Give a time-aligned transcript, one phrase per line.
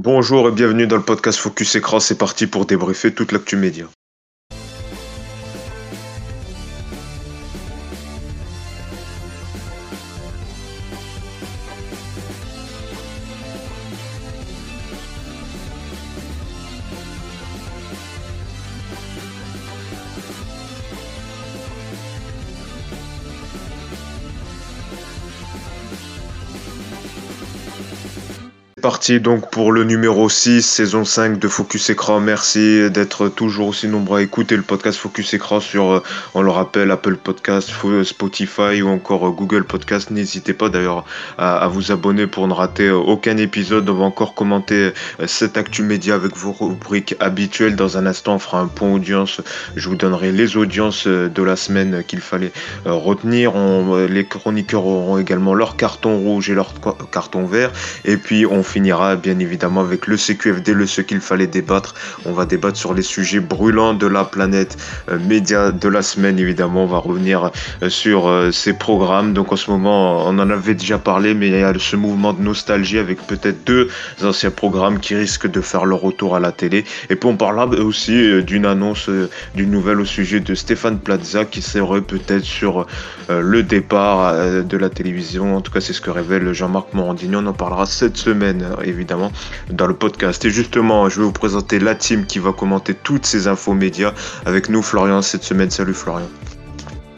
[0.00, 1.98] Bonjour et bienvenue dans le podcast Focus Écran.
[1.98, 3.86] C'est parti pour débriefer toute l'actu média.
[28.88, 32.20] Parti donc pour le numéro 6, saison 5 de Focus Écran.
[32.20, 36.02] Merci d'être toujours aussi nombreux à écouter le podcast Focus Écran sur, euh,
[36.32, 37.70] on le rappelle, Apple Podcast,
[38.02, 40.10] Spotify ou encore euh, Google Podcast.
[40.10, 41.04] N'hésitez pas d'ailleurs
[41.36, 43.90] à, vous abonner pour ne rater euh, aucun épisode.
[43.90, 44.92] On va encore commenter
[45.26, 47.76] cette actu média avec vos rubriques habituelles.
[47.76, 49.42] Dans un instant, on fera un point audience.
[49.76, 52.52] Je vous donnerai les audiences de la semaine qu'il fallait
[52.86, 53.52] retenir.
[54.08, 56.72] les chroniqueurs auront également leur carton rouge et leur
[57.12, 57.70] carton vert.
[58.06, 61.96] Et puis, on finira bien évidemment avec le CQFD, le ce qu'il fallait débattre.
[62.24, 64.76] On va débattre sur les sujets brûlants de la planète,
[65.10, 66.84] euh, média de la semaine évidemment.
[66.84, 67.50] On va revenir
[67.82, 69.32] euh, sur euh, ces programmes.
[69.32, 72.32] Donc en ce moment, on en avait déjà parlé, mais il y a ce mouvement
[72.32, 73.88] de nostalgie avec peut-être deux
[74.22, 76.84] anciens programmes qui risquent de faire leur retour à la télé.
[77.10, 79.10] Et puis on parlera aussi d'une annonce,
[79.56, 82.86] d'une nouvelle au sujet de Stéphane Plaza qui serait peut-être sur
[83.28, 84.34] le départ
[84.64, 85.56] de la télévision.
[85.56, 87.34] En tout cas, c'est ce que révèle Jean-Marc Morandini.
[87.34, 89.32] On en parlera cette semaine évidemment
[89.70, 90.44] dans le podcast.
[90.44, 94.12] Et justement, je vais vous présenter la team qui va commenter toutes ces infos médias
[94.46, 95.70] avec nous, Florian, cette semaine.
[95.70, 96.28] Salut Florian.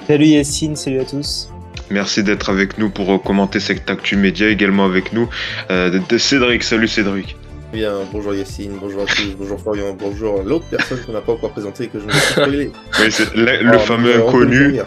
[0.06, 1.50] Salut Yacine, salut à tous.
[1.90, 4.48] Merci d'être avec nous pour euh, commenter cette actu média.
[4.48, 5.28] Également avec nous,
[5.70, 6.62] euh, de Cédric.
[6.62, 7.36] Salut Cédric.
[7.72, 11.52] Bien, bonjour Yacine, bonjour à tous, bonjour Florian, bonjour l'autre personne qu'on n'a pas encore
[11.52, 12.72] présentée et que je ne vais pas spoiler.
[13.00, 14.80] Oui, c'est le, fameux inconnu.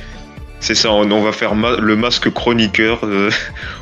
[0.60, 3.00] C'est ça, on, va faire le masque chroniqueur.
[3.04, 3.30] Euh,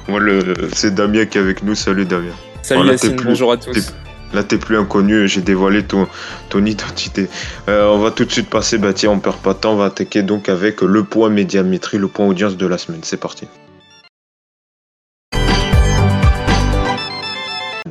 [0.74, 1.74] c'est Damien qui est avec nous.
[1.74, 2.34] Salut Damien.
[2.72, 3.94] Salut Yacine, bonjour à tous.
[4.33, 6.08] Là, t'es plus inconnu, j'ai dévoilé ton,
[6.47, 7.28] ton identité.
[7.67, 9.75] Euh, on va tout de suite passer, bah tiens, on perd pas de temps, on
[9.75, 13.01] va attaquer donc avec le point médiamétrie, le point audience de la semaine.
[13.03, 13.47] C'est parti.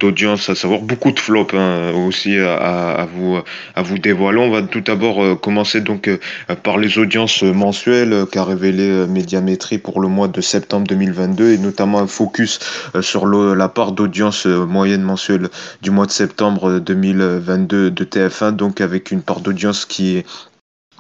[0.00, 3.38] D'audience, à savoir beaucoup de flops hein, aussi à, vous
[3.76, 4.38] à vous dévoiler.
[4.38, 6.18] On va tout d'abord euh, commencer donc euh,
[6.62, 12.00] par les audiences mensuelles qu'a révélé Médiamétrie pour le mois de septembre 2022 et notamment
[12.00, 12.58] un focus
[12.94, 15.48] euh, sur la part d'audience moyenne mensuelle
[15.82, 20.26] du mois de septembre 2022 de TF1 donc avec une part d'audience qui est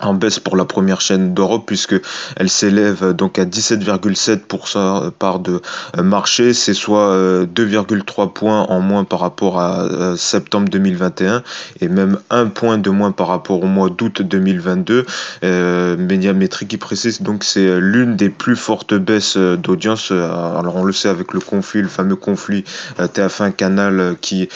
[0.02, 1.96] en baisse pour la première chaîne d'Europe puisque
[2.36, 5.60] elle s'élève donc à 17,7% part de
[5.96, 11.42] euh, marché, c'est soit 2,3 euh, points en moins par rapport à euh, septembre 2021
[11.80, 15.06] et même un point de moins par rapport au mois d'août 2022.
[15.44, 20.10] Euh, Médiamétrie qui précise donc c'est l'une des plus fortes baisses d'audience.
[20.10, 22.64] Alors on le sait avec le conflit, le fameux conflit
[22.98, 24.48] TF1 Canal qui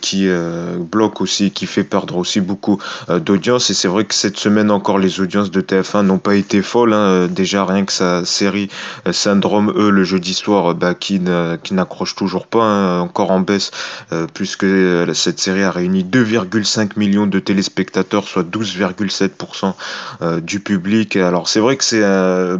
[0.00, 0.28] qui
[0.90, 2.78] bloque aussi, qui fait perdre aussi beaucoup
[3.08, 6.62] d'audience et c'est vrai que cette semaine encore les audiences de TF1 n'ont pas été
[6.62, 6.94] folles.
[6.94, 7.26] Hein.
[7.28, 8.70] Déjà, rien que sa série
[9.06, 13.70] euh, Syndrome E le jeudi soir, bah, qui, n'accroche toujours pas, hein, encore en baisse,
[14.12, 19.74] euh, puisque euh, cette série a réuni 2,5 millions de téléspectateurs, soit 12,7%
[20.40, 21.16] du public.
[21.16, 22.00] Alors, c'est vrai que c'est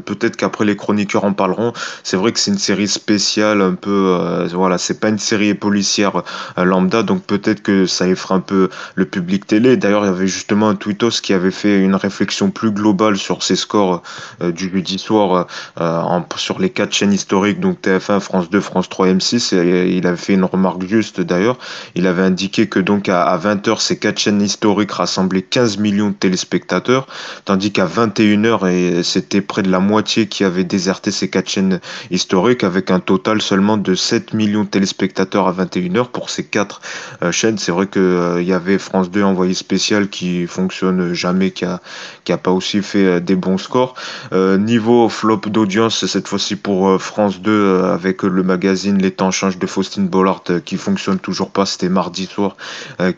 [0.05, 1.73] peut-être qu'après les chroniqueurs en parleront.
[2.03, 6.23] C'est vrai que c'est une série spéciale, un peu, voilà, c'est pas une série policière
[6.57, 9.77] lambda, donc peut-être que ça effraie un peu le public télé.
[9.77, 13.43] D'ailleurs, il y avait justement un tweetos qui avait fait une réflexion plus globale sur
[13.43, 14.03] ces scores
[14.43, 15.47] euh, du jeudi soir
[15.81, 19.55] euh, en, sur les quatre chaînes historiques, donc TF1, France 2, France 3, M6.
[19.57, 21.59] Et il avait fait une remarque juste d'ailleurs.
[21.95, 26.15] Il avait indiqué que donc à, 20h, ces quatre chaînes historiques rassemblaient 15 millions de
[26.15, 27.07] téléspectateurs,
[27.45, 31.81] tandis qu'à 21h, c'était près de la moitié qui avait déserté ces quatre chaînes
[32.11, 36.81] historiques, avec un total seulement de 7 millions de téléspectateurs à 21h pour ces quatre
[37.23, 37.59] euh, chaînes.
[37.59, 41.81] C'est vrai qu'il y avait France 2 envoyé spécial qui fonctionne jamais, qui a,
[42.25, 43.95] qui a pas aussi fait euh, des bons scores.
[44.33, 49.31] Euh, niveau flop d'audience, cette fois-ci pour euh, France 2 avec le magazine Les temps
[49.31, 51.67] changent de Faustine Bollard qui fonctionne toujours pas.
[51.67, 52.57] C'était mardi soir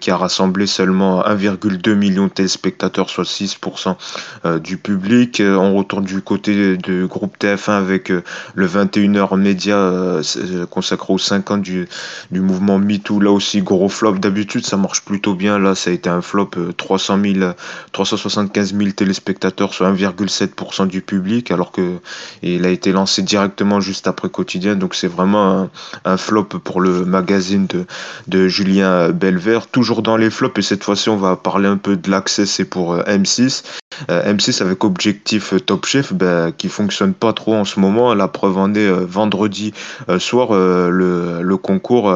[0.00, 3.96] qui a rassemblé seulement 1,2 million de téléspectateurs, soit 6%
[4.60, 5.42] du public.
[5.44, 10.20] On retourne du côté du groupe TF1 avec le 21h média
[10.70, 11.88] consacré aux 5 ans du,
[12.30, 13.20] du mouvement MeToo.
[13.20, 14.18] Là aussi, gros flop.
[14.18, 15.58] D'habitude, ça marche plutôt bien.
[15.58, 17.52] Là, ça a été un flop 300 000,
[17.92, 21.98] 375 000 téléspectateurs, soit 1,7% du public, alors que
[22.42, 24.76] il a été lancé directement juste après Quotidien.
[24.76, 25.68] Donc c'est vraiment
[26.04, 27.66] un, flop pour le magazine
[28.26, 29.66] de, Julien Belvert.
[29.66, 32.64] Toujours dans les flops, et cette fois-ci on va parler un peu de l'accès, c'est
[32.64, 33.64] pour euh, M6.
[34.10, 38.14] Euh, M6 avec objectif Top Chef, ben, qui fonctionne pas trop en ce moment.
[38.14, 39.72] La preuve en est euh, vendredi
[40.18, 42.10] soir, le concours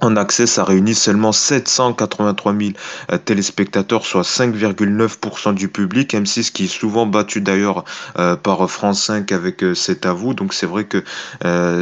[0.00, 2.70] en accès, ça réunit seulement 783 000
[3.10, 6.14] euh, téléspectateurs, soit 5,9% du public.
[6.14, 7.84] M6 qui est souvent battu d'ailleurs
[8.16, 10.34] euh, par France 5 avec euh, C'est.
[10.34, 11.02] Donc c'est vrai que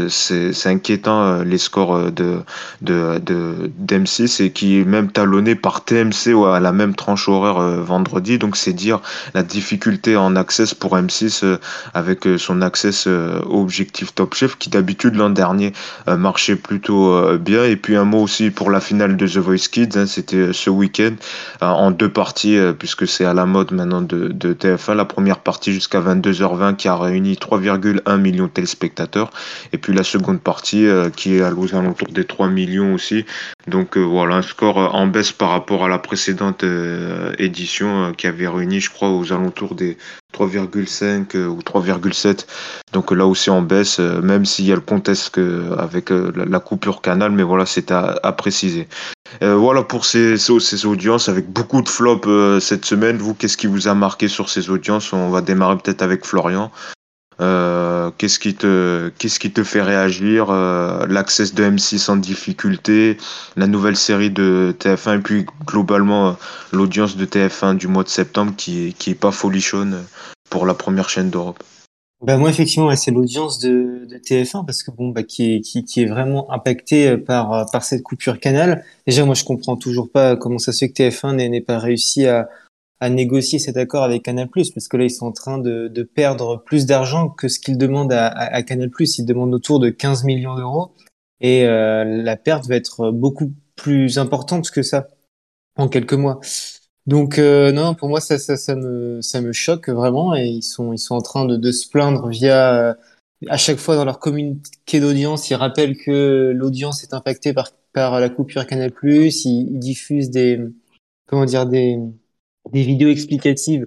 [0.08, 2.40] c'est inquiétant les scores de
[2.80, 7.60] de, de d'M6 et qui est même talonné par TMC à la même tranche horaire
[7.82, 8.38] vendredi.
[8.38, 9.00] Donc c'est dire
[9.34, 11.58] la difficulté en access pour M6
[11.92, 15.72] avec son access au objectif Top Chef qui d'habitude l'an dernier
[16.06, 19.91] marchait plutôt bien et puis un mot aussi pour la finale de The Voice Kids.
[19.97, 21.14] Hein, c'était euh, ce week-end
[21.62, 24.94] euh, en deux parties, euh, puisque c'est à la mode maintenant de, de TF1.
[24.94, 29.31] La première partie jusqu'à 22h20 qui a réuni 3,1 millions de téléspectateurs.
[29.75, 30.87] Et puis la seconde partie
[31.17, 33.26] qui est à alentours des 3 millions aussi.
[33.66, 36.64] Donc voilà, un score en baisse par rapport à la précédente
[37.38, 39.98] édition qui avait réuni, je crois, aux alentours des
[40.32, 42.46] 3,5 ou 3,7.
[42.92, 45.40] Donc là aussi en baisse, même s'il y a le contexte
[45.78, 48.86] avec la coupure canal, mais voilà, c'est à, préciser.
[49.42, 53.16] Euh, voilà pour ces, ces, audiences avec beaucoup de flops euh, cette semaine.
[53.18, 55.12] Vous, qu'est-ce qui vous a marqué sur ces audiences?
[55.12, 56.70] On va démarrer peut-être avec Florian.
[57.41, 63.19] Euh, qu'est-ce qui te qu'est-ce qui te fait réagir l'accès de M6 en difficulté
[63.56, 66.37] la nouvelle série de TF1 et puis globalement
[66.73, 70.06] l'audience de TF1 du mois de septembre qui est, qui est pas folichonne
[70.49, 71.62] pour la première chaîne d'Europe
[72.23, 75.85] bah moi effectivement c'est l'audience de, de, TF1 parce que bon bah qui est qui,
[75.85, 78.85] qui est vraiment impacté euh, par euh, par cette coupure canal.
[79.06, 82.27] Déjà moi je comprends toujours pas comment ça se fait que TF1 n'ait pas réussi
[82.27, 82.49] à
[83.00, 86.02] à négocier cet accord avec Canal+, parce que là ils sont en train de, de
[86.02, 88.90] perdre plus d'argent que ce qu'ils demandent à, à, Canal+.
[88.98, 90.93] Ils demandent autour de 15 millions d'euros
[91.40, 95.08] et euh, la perte va être beaucoup plus importante que ça
[95.76, 96.40] en quelques mois.
[97.06, 100.62] Donc euh, non, pour moi ça, ça, ça me ça me choque vraiment et ils
[100.62, 102.94] sont ils sont en train de, de se plaindre via euh,
[103.49, 108.20] à chaque fois dans leur communiqué d'audience, ils rappellent que l'audience est impactée par par
[108.20, 110.60] la coupure Canal+, ils, ils diffusent des
[111.26, 111.99] comment dire des
[112.72, 113.86] des vidéos explicatives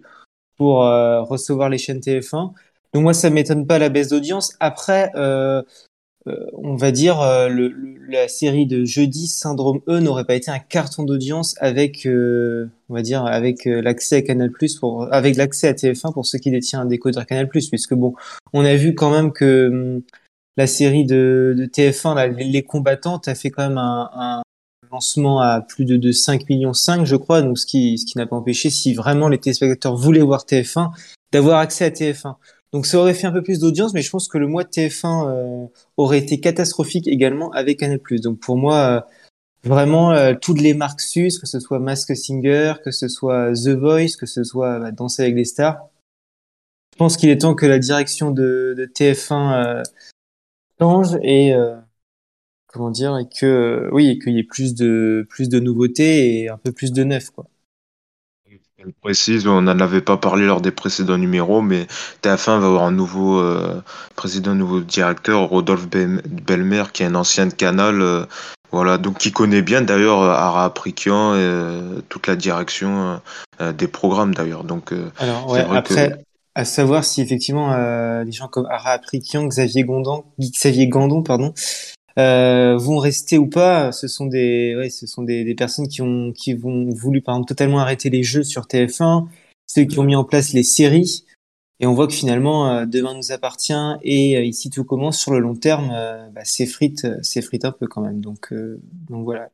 [0.58, 2.54] pour euh, recevoir les chaînes TF1.
[2.94, 4.56] Donc moi ça m'étonne pas la baisse d'audience.
[4.60, 5.62] Après euh,
[6.28, 7.74] euh, on va dire, euh, le,
[8.10, 12.94] la série de jeudi Syndrome E n'aurait pas été un carton d'audience avec, euh, on
[12.94, 16.82] va dire, avec l'accès à Canal+, pour, avec l'accès à TF1 pour ceux qui détiennent
[16.82, 18.16] un décodeur Canal+, puisque bon,
[18.54, 20.02] on a vu quand même que hum,
[20.58, 24.42] la série de, de TF1, les combattantes, a fait quand même un, un
[24.92, 28.18] lancement à plus de, de 5 millions 5, je crois, donc ce qui, ce qui
[28.18, 30.92] n'a pas empêché, si vraiment les téléspectateurs voulaient voir TF1,
[31.32, 32.36] d'avoir accès à TF1.
[32.72, 34.70] Donc ça aurait fait un peu plus d'audience, mais je pense que le mois de
[34.70, 38.00] TF1 euh, aurait été catastrophique également avec Canal+.
[38.22, 39.02] Donc pour moi, euh,
[39.64, 43.70] vraiment euh, toutes les marques SUS, que ce soit Mask Singer, que ce soit The
[43.70, 45.90] Voice, que ce soit bah, Danser avec les stars,
[46.94, 49.84] je pense qu'il est temps que la direction de, de TF1
[50.80, 51.54] change et
[52.72, 56.58] comment dire et que oui, qu'il y ait plus de plus de nouveautés et un
[56.58, 57.46] peu plus de neuf quoi.
[58.82, 61.86] Elle précise, on n'en avait pas parlé lors des précédents numéros, mais
[62.24, 63.82] TF1 va avoir un nouveau euh,
[64.16, 68.26] président, un nouveau directeur, Rodolphe Belmer, qui est un ancien de Canal, euh,
[68.72, 73.20] voilà, donc qui connaît bien d'ailleurs Ara Aprikian et euh, toute la direction
[73.60, 74.64] des programmes d'ailleurs.
[74.64, 76.24] Donc, Alors, ouais, après,
[76.56, 77.74] à savoir si effectivement
[78.24, 81.54] des gens comme Ara Aprikian, Xavier Gondon, Xavier Gandon, pardon,
[82.20, 83.92] euh, vont rester ou pas.
[83.92, 87.80] Ce sont des, ce sont des, personnes qui ont, qui vont voulu par exemple totalement
[87.80, 89.28] arrêter les jeux sur TF1,
[89.68, 91.26] ceux qui ont mis en place les séries.
[91.80, 95.32] Et on voit que finalement, euh, demain nous appartient et euh, ici tout commence sur
[95.32, 95.90] le long terme,
[96.34, 98.20] bah, s'effrite, s'effrite un peu quand même.
[98.20, 98.54] Donc,
[99.10, 99.50] donc voilà.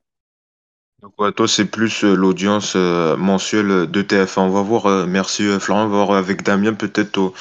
[1.03, 4.39] Donc toi c'est plus l'audience mensuelle de TF1.
[4.39, 5.05] On va voir.
[5.05, 5.85] merci Florent.
[5.85, 7.31] On va voir avec Damien peut-être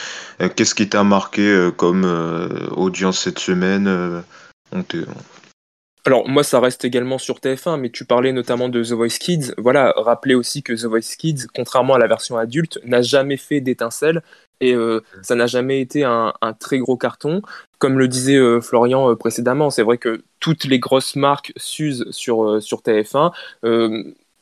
[0.54, 2.04] qu'est-ce qui t'a marqué comme
[2.76, 4.22] audience cette semaine.
[6.06, 9.54] Alors moi ça reste également sur TF1, mais tu parlais notamment de The Voice Kids.
[9.56, 13.62] Voilà, rappelez aussi que The Voice Kids, contrairement à la version adulte, n'a jamais fait
[13.62, 14.22] d'étincelle
[14.60, 17.40] et euh, ça n'a jamais été un, très gros carton.
[17.78, 22.06] Comme le disait euh, Florian euh, précédemment, c'est vrai que toutes les grosses marques s'usent
[22.10, 23.32] sur, sur TF1.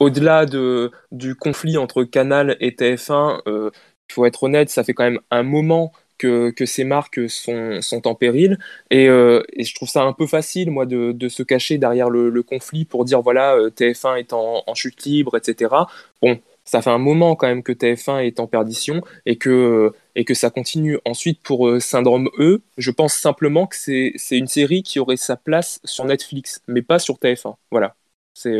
[0.00, 5.04] Au-delà de, du conflit entre Canal et TF1, il faut être honnête, ça fait quand
[5.04, 5.92] même un moment
[6.22, 8.58] que, ces marques sont, sont en péril.
[8.92, 12.42] Euh, et, je trouve ça un peu facile, moi, de, de se cacher derrière le,
[12.42, 15.74] conflit pour dire, voilà, euh, TF1 est en, chute libre, etc.
[16.20, 20.24] Bon, ça fait un moment quand même que TF1 est en perdition et que, et
[20.24, 20.98] que ça continue.
[21.04, 25.36] Ensuite, pour euh, Syndrome E, je pense simplement que c'est une série qui aurait sa
[25.36, 27.56] place sur Netflix, mais pas sur TF1.
[27.70, 27.96] Voilà.
[28.34, 28.50] C'est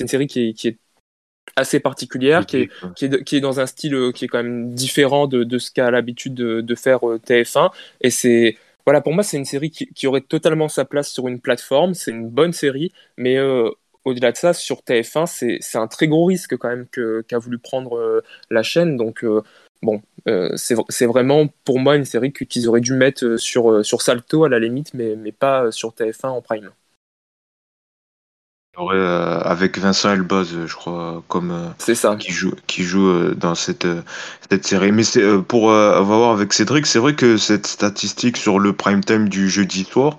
[0.00, 0.78] une série qui est
[1.56, 4.42] assez particulière, qui est, qui, est, qui est, dans un style euh, qui est quand
[4.42, 7.70] même différent de, de ce qu'a l'habitude de, de, faire euh, TF1.
[8.00, 11.28] Et c'est voilà, pour moi, c'est une série qui, qui, aurait totalement sa place sur
[11.28, 11.94] une plateforme.
[11.94, 13.70] C'est une bonne série, mais euh,
[14.04, 15.26] au-delà de ça, sur TF1,
[15.60, 18.96] c'est un très gros risque quand même qu'a voulu prendre euh, la chaîne.
[18.96, 19.42] Donc, euh,
[19.82, 20.02] bon,
[20.56, 24.58] c'est vraiment pour moi une série qu'ils auraient dû mettre sur, sur Salto à la
[24.58, 26.70] limite, mais, mais pas sur TF1 en prime.
[28.78, 33.34] Euh, avec Vincent Elbaz, je crois, comme euh, c'est ça qui joue qui joue euh,
[33.34, 33.86] dans cette
[34.48, 34.92] cette série.
[34.92, 39.28] Mais c'est pour avoir avec Cédric, c'est vrai que cette statistique sur le prime time
[39.28, 40.16] du jeudi soir,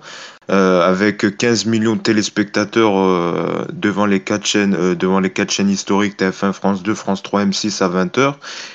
[0.50, 5.50] euh, avec 15 millions de téléspectateurs euh, devant les quatre chaînes, euh, devant les quatre
[5.50, 8.34] chaînes historiques TF1, France 2, France 3, M6 à 20h,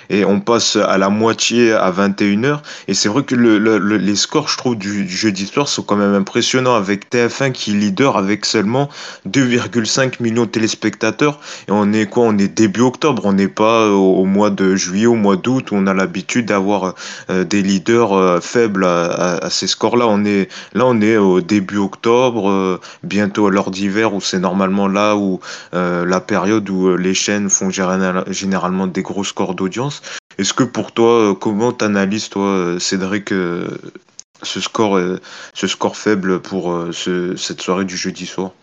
[0.10, 2.62] et on passe à la moitié à 21h.
[2.88, 5.84] Et c'est vrai que le, le, les scores, je trouve, du, du jeudi soir sont
[5.84, 8.90] quand même impressionnants avec TF1 qui est leader avec seulement
[9.28, 11.40] 2,5 millions de téléspectateurs.
[11.68, 12.24] Et on est quoi?
[12.24, 15.76] On est début octobre, on n'est pas au, mois de juillet, au mois d'août où
[15.76, 16.96] on a l'habitude d'avoir
[17.30, 20.08] des leaders faibles à ces scores-là.
[20.08, 24.22] On est là, on est au début début octobre, euh, bientôt à l'heure d'hiver, où
[24.22, 25.42] c'est normalement là où
[25.74, 30.01] euh, la période où euh, les chaînes font généralement des gros scores d'audience.
[30.38, 37.84] Est-ce que pour toi, comment t'analyses toi, Cédric, ce score, faible pour ce, cette soirée
[37.84, 38.54] du jeudi soir?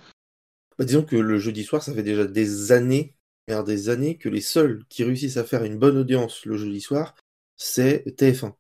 [0.79, 3.15] Bah, Disons que le jeudi soir, ça fait déjà des années,
[3.67, 7.15] des années que les seuls qui réussissent à faire une bonne audience le jeudi soir,
[7.59, 8.55] c'est TF1.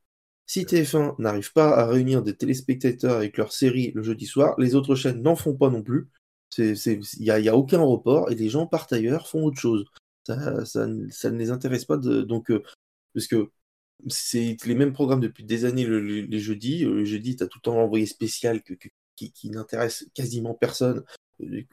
[0.46, 4.76] Si TF1 n'arrive pas à réunir des téléspectateurs avec leur série le jeudi soir, les
[4.76, 6.08] autres chaînes n'en font pas non plus.
[6.56, 6.76] Il
[7.18, 9.84] n'y a, aucun report et les gens partent ailleurs, font autre chose.
[10.24, 11.96] Ça, ne les intéresse pas.
[11.96, 12.62] Donc, euh,
[13.12, 13.50] parce que
[14.08, 16.84] c'est les mêmes programmes depuis des années le, le, les jeudis.
[16.84, 21.02] Le jeudi, tu as tout le temps envoyé spécial qui, n'intéresse quasiment personne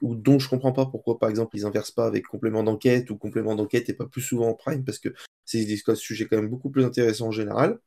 [0.02, 3.16] ou dont je comprends pas pourquoi, par exemple, ils inversent pas avec complément d'enquête ou
[3.16, 5.14] complément d'enquête et pas plus souvent en prime parce que
[5.44, 7.78] c'est des sujets quand même beaucoup plus intéressants en général.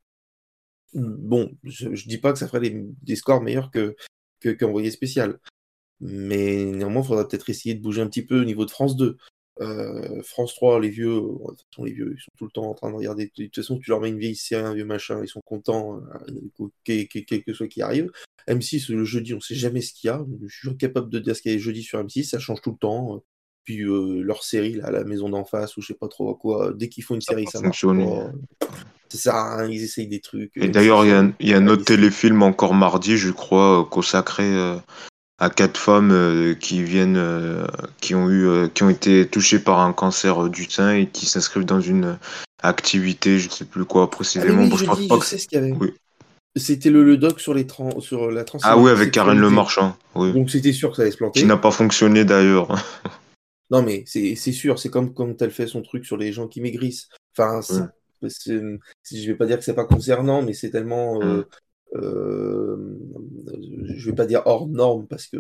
[0.94, 3.96] Bon, je, dis pas que ça ferait des, scores meilleurs que
[4.42, 5.40] qu'envoyé spécial.
[6.00, 8.96] Mais néanmoins, il faudra peut-être essayer de bouger un petit peu au niveau de France
[8.96, 9.18] 2.
[9.62, 12.70] Euh, France 3, les vieux, de toute façon, les vieux, ils sont tout le temps
[12.70, 13.26] en train de regarder.
[13.26, 16.00] De toute façon, tu leur mets une vieille série, un vieux machin, ils sont contents,
[16.60, 18.12] euh, quel que soit qui arrive.
[18.48, 20.24] M6, le jeudi, on sait jamais ce qu'il y a.
[20.46, 22.72] Je suis incapable de dire ce qu'il y a jeudi sur M6, ça change tout
[22.72, 23.24] le temps.
[23.68, 26.72] Puis euh, leur série, là, la maison d'en face, ou je sais pas trop quoi,
[26.74, 28.32] dès qu'ils font une série, ça marche pas.
[29.10, 30.52] C'est ça, hein, ils essayent des trucs.
[30.56, 33.84] Et d'ailleurs, il y a, y a un autre téléfilm encore mardi, je crois, euh,
[33.84, 34.78] consacré euh,
[35.38, 37.22] à quatre femmes euh, qui viennent,
[38.00, 41.66] qui ont eu, qui ont été touchées par un cancer du sein et qui s'inscrivent
[41.66, 42.18] dans une
[42.64, 44.60] activité, je sais plus quoi précisément.
[44.60, 45.74] Ah, oui, bon, je, je, dis, je sais ce qu'il y avait.
[45.74, 45.94] Oui.
[46.56, 48.60] C'était le, le, doc sur, les trans, sur la trans.
[48.64, 49.98] Ah oui, avec Karen Le Marchand.
[50.16, 50.32] Oui.
[50.32, 51.42] Donc c'était sûr que ça allait se planter.
[51.42, 52.70] Qui n'a pas fonctionné d'ailleurs.
[53.72, 56.62] non mais c'est sûr, c'est comme quand elle fait son truc sur les gens qui
[56.62, 57.10] maigrissent.
[57.36, 57.88] Enfin, ouais
[58.22, 61.44] je vais pas dire que c'est pas concernant, mais c'est tellement, euh,
[61.96, 62.98] euh,
[63.96, 65.38] je vais pas dire hors norme parce que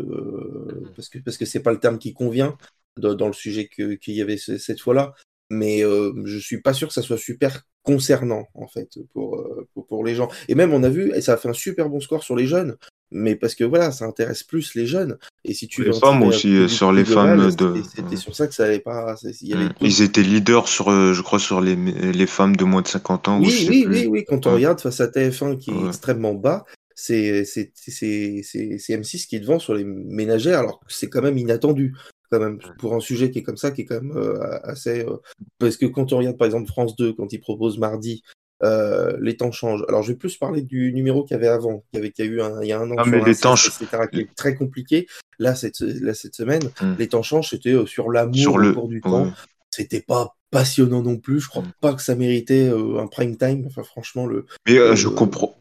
[0.95, 2.57] parce que parce que c'est pas le terme qui convient
[2.97, 5.13] dans, dans le sujet qu'il y avait cette fois-là.
[5.49, 9.87] Mais euh, je suis pas sûr que ça soit super concernant en fait pour, pour,
[9.87, 10.27] pour les gens.
[10.49, 12.45] Et même on a vu, et ça a fait un super bon score sur les
[12.45, 12.75] jeunes
[13.11, 15.17] mais parce que voilà, ça intéresse plus les jeunes.
[15.45, 17.81] Et si tu les femmes aussi, sur les femmes de.
[17.95, 19.15] C'était sur ça que ça n'avait pas.
[19.41, 22.81] Y avait Ils étaient leaders sur, euh, je crois, sur les, les femmes de moins
[22.81, 23.39] de 50 ans.
[23.39, 27.43] Oui, oui, oui, oui, Quand on regarde face à TF1 qui est extrêmement bas, c'est
[27.43, 31.95] M6 qui est devant sur les ménagères, alors que c'est quand même inattendu.
[32.29, 35.05] Quand même, pour un sujet qui est comme ça, qui est quand même euh, assez.
[35.05, 35.15] Euh...
[35.59, 38.21] parce que quand on regarde par exemple France 2, quand ils proposent mardi
[38.63, 39.83] euh, les temps changent.
[39.87, 42.25] Alors, je vais plus parler du numéro qu'il y avait avant, qu'il y, avait, qu'il
[42.25, 44.21] y a eu un, il y a un an, ah, mais les temps etc., qui
[44.21, 45.07] est très compliqué.
[45.39, 46.93] Là, cette, là, cette semaine, mm.
[46.97, 48.69] les temps changent, c'était euh, sur l'amour le...
[48.69, 49.31] au cours du temps.
[49.69, 51.39] C'était pas passionnant non plus.
[51.39, 51.73] Je crois mm.
[51.81, 53.65] pas que ça méritait euh, un prime time.
[53.67, 54.45] Enfin, franchement, le.
[54.67, 55.55] Mais euh, je comprends.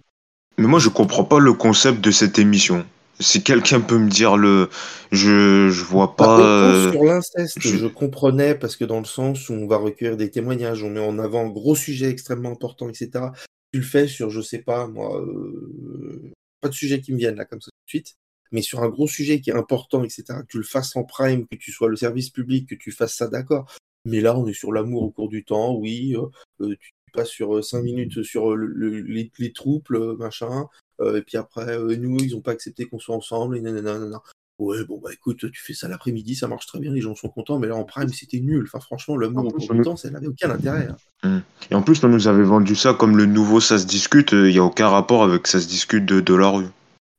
[0.59, 2.87] Mais moi, je comprends pas le concept de cette émission.
[3.19, 4.69] Si quelqu'un peut me dire le,
[5.11, 6.41] je je vois pas.
[6.41, 6.93] Euh...
[6.93, 7.77] Sur l'inceste, je...
[7.77, 7.87] je...
[7.87, 11.19] comprenais parce que dans le sens où on va recueillir des témoignages, on met en
[11.19, 13.27] avant un gros sujet extrêmement important, etc.
[13.73, 16.33] Tu le fais sur, je sais pas moi, euh...
[16.61, 18.17] pas de sujet qui me viennent là comme ça tout de suite,
[18.53, 20.25] mais sur un gros sujet qui est important, etc.
[20.41, 23.17] Que tu le fasses en prime, que tu sois le service public, que tu fasses
[23.17, 23.67] ça, d'accord.
[24.05, 26.15] Mais là, on est sur l'amour au cours du temps, oui.
[26.61, 30.69] Euh, tu passes sur cinq minutes sur le, le, les, les troupes, machin.
[31.01, 33.57] Euh, et puis après, euh, nous, ils n'ont pas accepté qu'on soit ensemble.
[33.57, 34.21] Et nanana.
[34.59, 37.29] Ouais, bon, bah écoute, tu fais ça l'après-midi, ça marche très bien, les gens sont
[37.29, 38.65] contents, mais là en prime, c'était nul.
[38.67, 40.89] Enfin, franchement, l'amour au cours du temps, ça n'avait aucun intérêt.
[41.23, 41.43] Hein.
[41.71, 44.53] Et en plus, on nous avait vendu ça comme le nouveau Ça se discute, il
[44.53, 46.69] n'y a aucun rapport avec Ça se discute de, de la rue.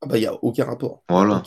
[0.02, 1.04] Ah bah, il n'y a aucun rapport.
[1.10, 1.44] Voilà.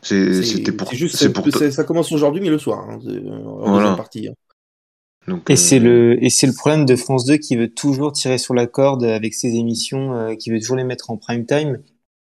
[0.00, 0.92] C'était pour.
[0.92, 2.88] Juste, pour ça commence aujourd'hui, mais le soir.
[2.88, 3.96] Hein, en voilà.
[3.96, 4.28] partie.
[4.28, 4.34] Hein.
[5.26, 5.56] Donc, et euh...
[5.56, 8.66] c'est le et c'est le problème de France 2 qui veut toujours tirer sur la
[8.66, 11.78] corde avec ses émissions, euh, qui veut toujours les mettre en prime time.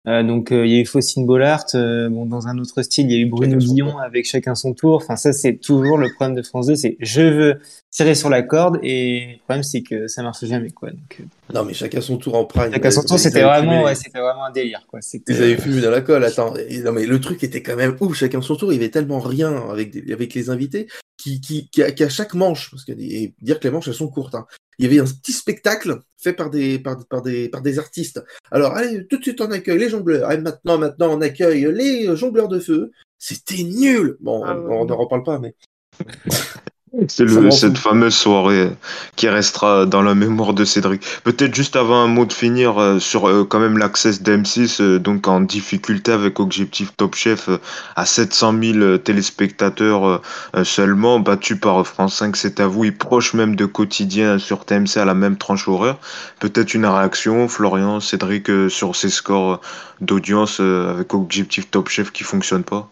[0.07, 3.09] Euh, donc euh, il y a eu Faustine Bollard, euh, bon dans un autre style,
[3.09, 4.97] il y a eu Bruno Guillon avec chacun son tour.
[4.97, 7.59] Enfin ça c'est toujours le problème de France 2, c'est je veux
[7.89, 10.91] tirer sur la corde et le problème c'est que ça marche jamais quoi.
[10.91, 12.71] Donc, non mais chacun son tour en prime.
[12.71, 14.99] Chacun son tour, c'était vraiment, ouais, c'était vraiment un délire quoi.
[15.27, 16.23] Ils avaient fumé dans la colle.
[16.23, 18.15] Attends, non mais le truc était quand même ouf.
[18.15, 20.13] Chacun son tour, il y avait tellement rien avec des...
[20.13, 20.87] avec les invités
[21.25, 24.35] qui qui, qui, à, chaque manche, parce que dire que les manches elles sont courtes.
[24.35, 24.45] Hein,
[24.77, 28.23] il y avait un petit spectacle fait par des, par, par, des, par des artistes.
[28.51, 30.31] Alors, allez, tout de suite on accueille les jongleurs.
[30.31, 32.91] Et maintenant, maintenant, on accueille les jongleurs de feu.
[33.17, 34.17] C'était nul.
[34.19, 35.55] Bon, ah on n'en reparle pas, mais.
[37.09, 38.69] C'est cette fameuse soirée
[39.15, 41.01] qui restera dans la mémoire de Cédric.
[41.23, 44.99] Peut-être juste avant un mot de finir euh, sur euh, quand même l'accès d'M6, euh,
[44.99, 47.49] donc en difficulté avec Objectif Top Chef
[47.95, 50.21] à 700 000 téléspectateurs
[50.63, 54.97] seulement, battu par France 5, c'est à vous, et proche même de quotidien sur TMC
[54.97, 55.97] à la même tranche horaire.
[56.39, 59.59] Peut-être une réaction, Florian, Cédric, sur ces scores
[60.01, 62.89] d'audience avec Objectif Top Chef qui fonctionnent pas?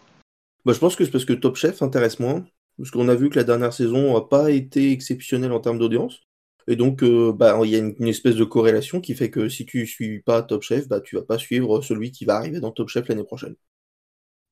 [0.64, 2.44] Bah, je pense que c'est parce que Top Chef intéresse moins.
[2.78, 6.22] Parce qu'on a vu que la dernière saison n'a pas été exceptionnelle en termes d'audience.
[6.66, 9.66] Et donc, euh, bah, il y a une, espèce de corrélation qui fait que si
[9.66, 12.60] tu ne suis pas Top Chef, bah, tu vas pas suivre celui qui va arriver
[12.60, 13.54] dans Top Chef l'année prochaine.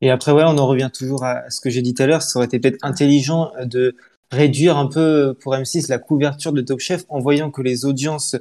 [0.03, 2.23] Et après, voilà, on en revient toujours à ce que j'ai dit tout à l'heure.
[2.23, 3.97] Ça aurait été peut-être intelligent de
[4.31, 8.37] réduire un peu pour M6 la couverture de Top Chef en voyant que les audiences,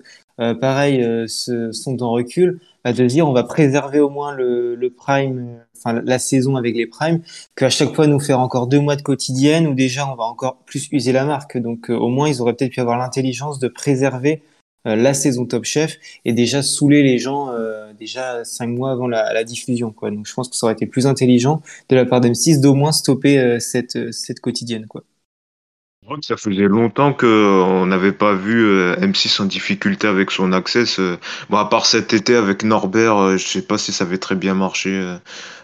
[0.59, 2.59] pareil, euh, sont en recul.
[2.83, 6.75] Bah, de dire on va préserver au moins le, le prime enfin la saison avec
[6.75, 7.21] les primes,
[7.55, 10.57] qu'à chaque fois nous faire encore deux mois de quotidienne où déjà on va encore
[10.65, 11.57] plus user la marque.
[11.57, 14.43] Donc euh, au moins ils auraient peut-être pu avoir l'intelligence de préserver
[14.87, 19.07] euh, la saison Top Chef et déjà saouler les gens euh, déjà cinq mois avant
[19.07, 19.91] la, la, diffusion.
[19.91, 20.11] Quoi.
[20.11, 22.91] Donc je pense que ça aurait été plus intelligent de la part d'M6 d'au moins
[22.91, 24.87] stopper cette, cette quotidienne.
[24.87, 25.03] Quoi.
[26.11, 28.65] Je crois que ça faisait longtemps qu'on n'avait pas vu
[28.95, 30.99] M6 en difficulté avec son access.
[31.49, 34.53] Bon, à part cet été avec Norbert, je sais pas si ça avait très bien
[34.53, 35.17] marché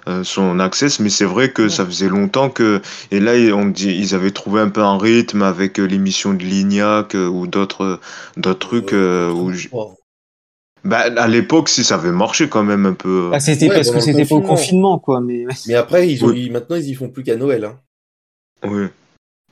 [0.08, 3.90] euh, son access, mais c'est vrai que ça faisait longtemps que et là on dit
[3.90, 8.00] ils avaient trouvé un peu un rythme avec euh, l'émission de Lignac euh, ou d'autres
[8.38, 9.52] d'autres trucs où
[10.86, 13.32] bah, à l'époque, si ça avait marché quand même un peu.
[13.34, 15.20] Ah, c'était parce que c'était pas au confinement, quoi.
[15.20, 17.66] Mais, mais après, ils ont, maintenant, ils y font plus qu'à Noël.
[17.66, 17.78] Hein.
[18.64, 18.86] Oui.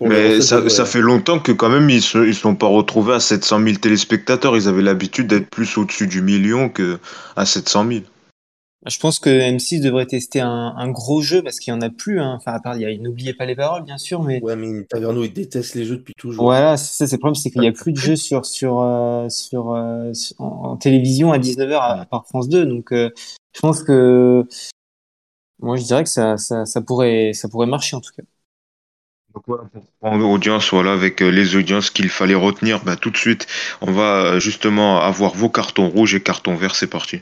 [0.01, 3.19] Mais ça, ça, fait longtemps que quand même, ils se ils sont pas retrouvés à
[3.19, 4.57] 700 000 téléspectateurs.
[4.57, 6.99] Ils avaient l'habitude d'être plus au-dessus du million que
[7.35, 8.01] à 700 000.
[8.85, 11.89] Je pense que M6 devrait tester un, un gros jeu parce qu'il y en a
[11.89, 12.19] plus.
[12.19, 12.35] Hein.
[12.37, 14.39] Enfin, à part, il y a, n'oubliez pas les paroles, bien sûr, mais.
[14.43, 16.43] Ouais, mais Taverneau, il déteste les jeux depuis toujours.
[16.43, 18.81] Voilà, c'est ça, c'est le problème, c'est qu'il n'y a plus de jeux sur, sur,
[18.81, 22.67] euh, sur, euh, en, télévision à 19h à, part France 2.
[22.67, 23.09] Donc, euh,
[23.55, 24.43] je pense que,
[25.59, 28.23] moi, je dirais que ça, ça, ça pourrait, ça pourrait marcher en tout cas.
[29.35, 33.17] Donc voilà, pour prendre audience, voilà, avec les audiences qu'il fallait retenir, bah, tout de
[33.17, 33.47] suite,
[33.81, 37.19] on va justement avoir vos cartons rouges et cartons verts, c'est parti.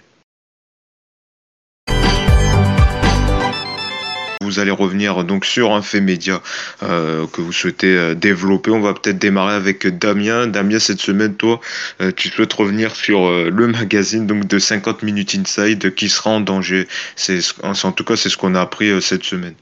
[4.43, 6.41] Vous allez revenir donc sur un fait média
[6.83, 8.69] euh, que vous souhaitez euh, développer.
[8.69, 10.45] On va peut-être démarrer avec Damien.
[10.45, 11.59] Damien, cette semaine, toi,
[12.01, 16.41] euh, tu souhaites revenir sur le magazine donc de 50 minutes inside qui sera en
[16.41, 16.87] danger.
[17.15, 19.55] C'est en tout cas c'est ce qu'on a appris cette semaine.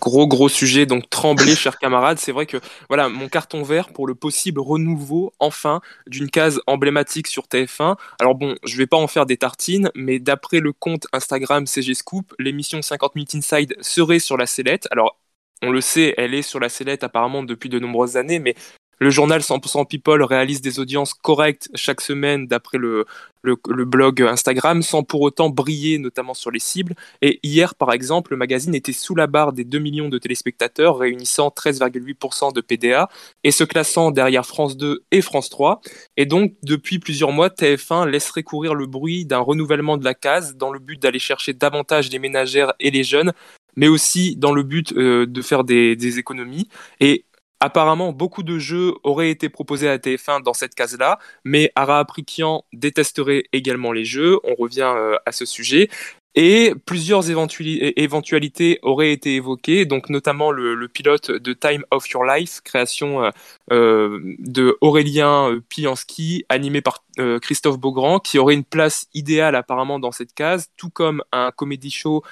[0.00, 2.18] Gros gros sujet, donc tremblez, chers camarades.
[2.18, 2.56] C'est vrai que
[2.88, 7.96] voilà mon carton vert pour le possible renouveau, enfin, d'une case emblématique sur TF1.
[8.20, 11.94] Alors bon, je vais pas en faire des tartines, mais d'après le compte Instagram CG
[11.94, 14.88] Scoop, l'émission 50 minutes inside serait sur la sellette.
[14.90, 15.18] Alors
[15.62, 18.56] on le sait, elle est sur la sellette apparemment depuis de nombreuses années, mais
[19.02, 23.04] le journal 100% People réalise des audiences correctes chaque semaine d'après le,
[23.42, 26.94] blog Instagram sans pour autant briller notamment sur les cibles.
[27.20, 30.98] Et hier, par exemple, le magazine était sous la barre des 2 millions de téléspectateurs,
[30.98, 33.08] réunissant 13,8% de PDA
[33.42, 35.80] et se classant derrière France 2 et France 3.
[36.16, 40.54] Et donc, depuis plusieurs mois, TF1 laisserait courir le bruit d'un renouvellement de la case
[40.56, 43.32] dans le but d'aller chercher davantage les ménagères et les jeunes
[43.74, 46.68] mais aussi dans le but euh, de faire des, des économies.
[47.00, 47.24] Et
[47.64, 52.64] Apparemment, beaucoup de jeux auraient été proposés à TF1 dans cette case-là, mais Ara Aprikian
[52.72, 54.40] détesterait également les jeux.
[54.42, 55.88] On revient euh, à ce sujet.
[56.34, 62.62] Et plusieurs éventualités auraient été évoquées, donc notamment le, pilote de Time of Your Life,
[62.64, 63.30] création euh,
[63.70, 67.04] euh, de Aurélien Piansky, animé par
[67.42, 71.90] Christophe Beaugrand, qui aurait une place idéale apparemment dans cette case, tout comme un comédie
[71.92, 72.24] show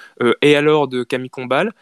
[0.42, 1.72] Et alors de Camille Combal.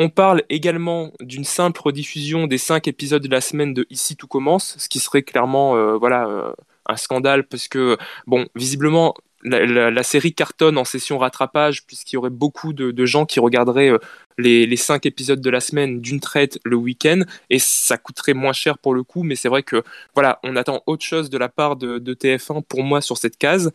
[0.00, 4.28] On parle également d'une simple rediffusion des cinq épisodes de la semaine de Ici tout
[4.28, 6.52] commence, ce qui serait clairement euh, voilà euh,
[6.86, 12.30] un scandale parce que bon visiblement la, série cartonne en session rattrapage puisqu'il y aurait
[12.30, 13.98] beaucoup de, gens qui regarderaient euh,
[14.36, 18.78] les, cinq épisodes de la semaine d'une traite le week-end et ça coûterait moins cher
[18.78, 19.82] pour le coup mais c'est vrai que
[20.14, 23.36] voilà on attend autre chose de la part de, de TF1 pour moi sur cette
[23.36, 23.72] case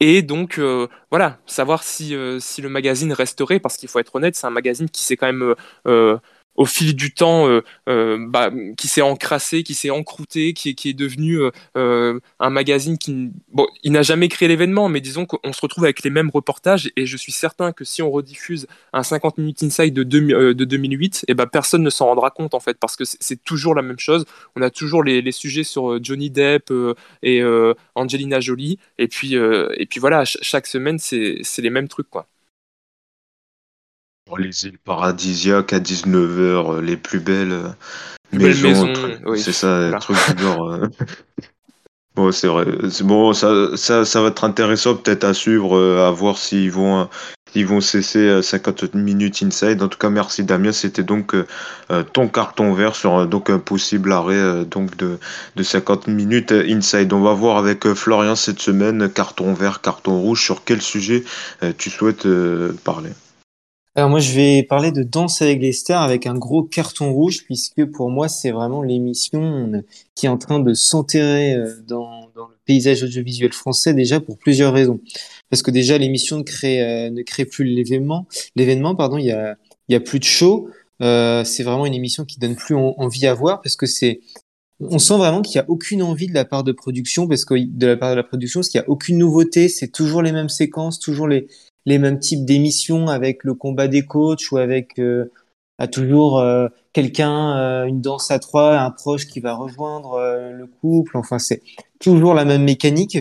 [0.00, 4.14] et donc, euh, voilà, savoir si, euh, si le magazine resterait, parce qu'il faut être
[4.14, 5.54] honnête, c'est un magazine qui s'est quand même
[5.86, 6.18] euh,
[6.56, 10.94] au fil du temps, euh, euh, bah, qui s'est encrassé, qui s'est encrouté, qui est,
[10.94, 11.38] devenu
[11.76, 13.30] euh, un magazine qui,
[13.84, 17.16] n'a jamais créé l'événement, mais disons qu'on se retrouve avec les mêmes reportages, et je
[17.16, 21.46] suis certain que si on rediffuse un 50 minutes inside de, de 2008, et ben
[21.46, 24.24] personne ne s'en rendra compte en fait, parce que c'est toujours la même chose.
[24.54, 26.72] On a toujours les, sujets sur Johnny Depp
[27.22, 27.42] et
[27.94, 32.26] Angelina Jolie, et puis et puis voilà, chaque semaine c'est les mêmes trucs quoi
[34.38, 37.68] les îles paradisiaques à 19h, euh, les plus belles euh,
[38.32, 38.92] maisons.
[39.36, 39.98] C'est ça, voilà.
[39.98, 40.72] truc du genre.
[40.72, 40.88] Euh.
[42.16, 42.66] bon, c'est vrai.
[43.02, 47.08] Bon, ça, ça, ça, va être intéressant peut-être à suivre, à voir s'ils vont,
[47.54, 49.80] ils vont cesser 50 minutes inside.
[49.80, 50.72] En tout cas, merci Damien.
[50.72, 51.34] C'était donc
[52.12, 55.18] ton carton vert sur donc un possible arrêt donc de,
[55.54, 57.12] de 50 minutes inside.
[57.12, 60.42] On va voir avec Florian cette semaine carton vert, carton rouge.
[60.42, 61.22] Sur quel sujet
[61.78, 62.26] tu souhaites
[62.82, 63.10] parler?
[63.98, 67.44] Alors moi, je vais parler de Danse avec les stars avec un gros carton rouge,
[67.44, 69.82] puisque pour moi, c'est vraiment l'émission
[70.14, 74.74] qui est en train de s'enterrer euh, dans, le paysage audiovisuel français déjà pour plusieurs
[74.74, 75.00] raisons.
[75.48, 78.26] Parce que déjà, l'émission ne crée, euh, ne crée plus l'événement.
[78.54, 79.56] L'événement, pardon, il y a,
[79.88, 80.68] y a plus de show.
[81.00, 84.20] Euh, c'est vraiment une émission qui donne plus envie à voir parce que c'est
[84.78, 87.54] on sent vraiment qu'il n'y a aucune envie de la part de production, parce que
[87.54, 90.32] de la part de la production, parce qu'il n'y a aucune nouveauté, c'est toujours les
[90.32, 91.46] mêmes séquences, toujours les,
[91.86, 95.32] les mêmes types d'émissions avec le combat des coachs ou avec euh,
[95.78, 100.18] à toujours euh, quelqu'un, euh, une danse à trois, un proche qui va rejoindre
[100.52, 101.16] le couple.
[101.16, 101.62] Enfin, c'est
[102.00, 103.18] toujours la même mécanique.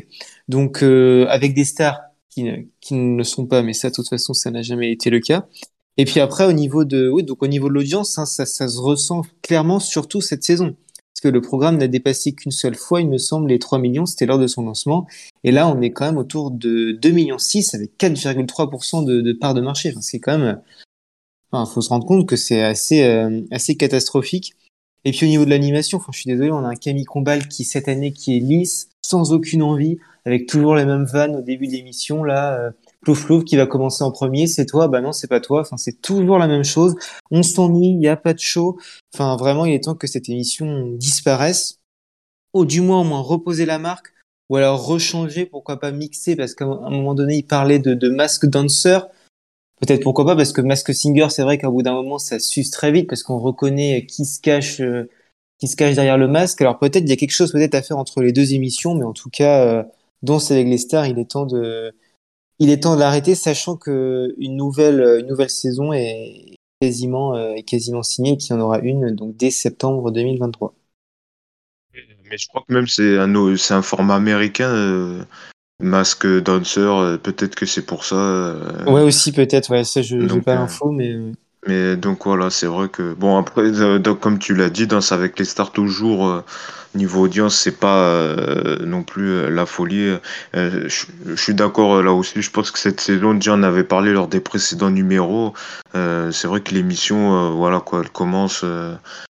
[0.47, 4.09] Donc, avec des stars qui ne, qui ne le sont pas, mais ça, de toute
[4.09, 5.47] façon, ça n'a jamais été le cas.
[5.97, 8.67] Et puis après, au niveau de, oui, donc au niveau de l'audience, hein, ça, ça
[8.67, 10.75] se ressent clairement, surtout cette saison
[11.27, 14.39] le programme n'a dépassé qu'une seule fois, il me semble, les 3 millions, c'était lors
[14.39, 15.07] de son lancement.
[15.43, 19.33] Et là, on est quand même autour de 2 millions 6 avec 4,3% de, de
[19.33, 19.93] part de marché.
[20.01, 20.61] C'est quand même,
[21.51, 24.53] enfin, faut se rendre compte que c'est assez, euh, assez catastrophique.
[25.05, 27.47] Et puis au niveau de l'animation, enfin, je suis désolé, on a un Camille Combal
[27.47, 31.41] qui cette année qui est lisse, sans aucune envie, avec toujours les mêmes vannes au
[31.41, 32.59] début de l'émission là.
[32.59, 32.71] Euh,
[33.13, 35.61] Plouf qui va commencer en premier, c'est toi, bah non, c'est pas toi.
[35.61, 36.95] Enfin, c'est toujours la même chose.
[37.31, 38.77] On s'ennuie, il n'y a pas de show.
[39.13, 41.79] Enfin, vraiment, il est temps que cette émission disparaisse.
[42.53, 44.13] Ou du moins, au moins, reposer la marque.
[44.49, 48.09] Ou alors rechanger, pourquoi pas mixer, parce qu'à un moment donné, il parlait de, de
[48.09, 48.99] Mask Dancer.
[49.81, 52.69] Peut-être pourquoi pas, parce que Mask Singer, c'est vrai qu'à bout d'un moment, ça s'use
[52.71, 55.09] très vite, parce qu'on reconnaît qui se cache, euh,
[55.59, 56.61] qui se cache derrière le masque.
[56.61, 59.05] Alors peut-être, il y a quelque chose peut-être à faire entre les deux émissions, mais
[59.05, 59.83] en tout cas, euh,
[60.39, 61.93] c'est avec les stars, il est temps de,
[62.59, 67.55] il est temps de l'arrêter, sachant que une nouvelle, une nouvelle saison est quasiment, euh,
[67.65, 70.73] quasiment signée, qu'il y en aura une donc dès septembre 2023.
[72.29, 75.23] Mais je crois que même c'est un, c'est un format américain, euh,
[75.79, 78.15] Masque Dancer, euh, peut-être que c'est pour ça.
[78.15, 81.15] Euh, ouais, aussi, peut-être, ouais, ça, je n'ai pas l'info, mais.
[81.67, 85.39] Mais donc voilà, c'est vrai que bon après donc, comme tu l'as dit, Danse avec
[85.39, 86.43] les stars toujours
[86.95, 90.15] niveau audience, c'est pas euh, non plus euh, la folie.
[90.55, 92.41] Euh, je, suis d'accord là aussi.
[92.41, 95.53] Je pense que cette saison, déjà, on avait parlé lors des précédents numéros.
[95.93, 98.65] c'est vrai que l'émission, voilà quoi, elle commence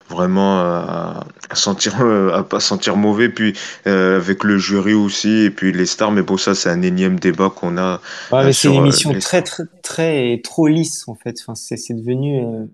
[0.09, 2.01] vraiment à, sentir
[2.35, 6.13] à pas sentir mauvais puis avec le jury aussi et puis les stars.
[6.13, 8.01] Mais bon ça c'est un énième débat qu'on a
[8.33, 11.37] ouais, c'est une émission très très très trop lisse en fait.
[11.41, 12.69] Enfin c'est devenu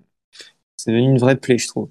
[0.76, 1.88] c'est devenu une vraie plaie je trouve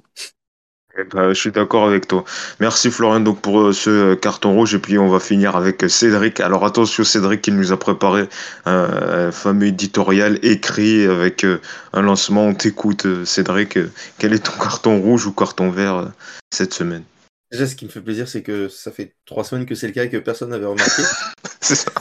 [0.97, 2.25] eh ben, je suis d'accord avec toi.
[2.59, 5.83] Merci Florian donc pour euh, ce euh, carton rouge et puis on va finir avec
[5.83, 6.41] euh, Cédric.
[6.41, 8.27] Alors attention Cédric qui nous a préparé
[8.65, 11.45] un, fameux éditorial écrit avec
[11.93, 12.47] un lancement.
[12.47, 13.79] On t'écoute Cédric.
[14.17, 16.11] Quel est ton carton rouge ou carton vert
[16.51, 17.03] cette semaine?
[17.51, 19.93] Déjà ce qui me fait plaisir c'est que ça fait trois semaines que c'est le
[19.93, 21.03] cas et que personne n'avait remarqué.
[21.61, 21.91] c'est ça.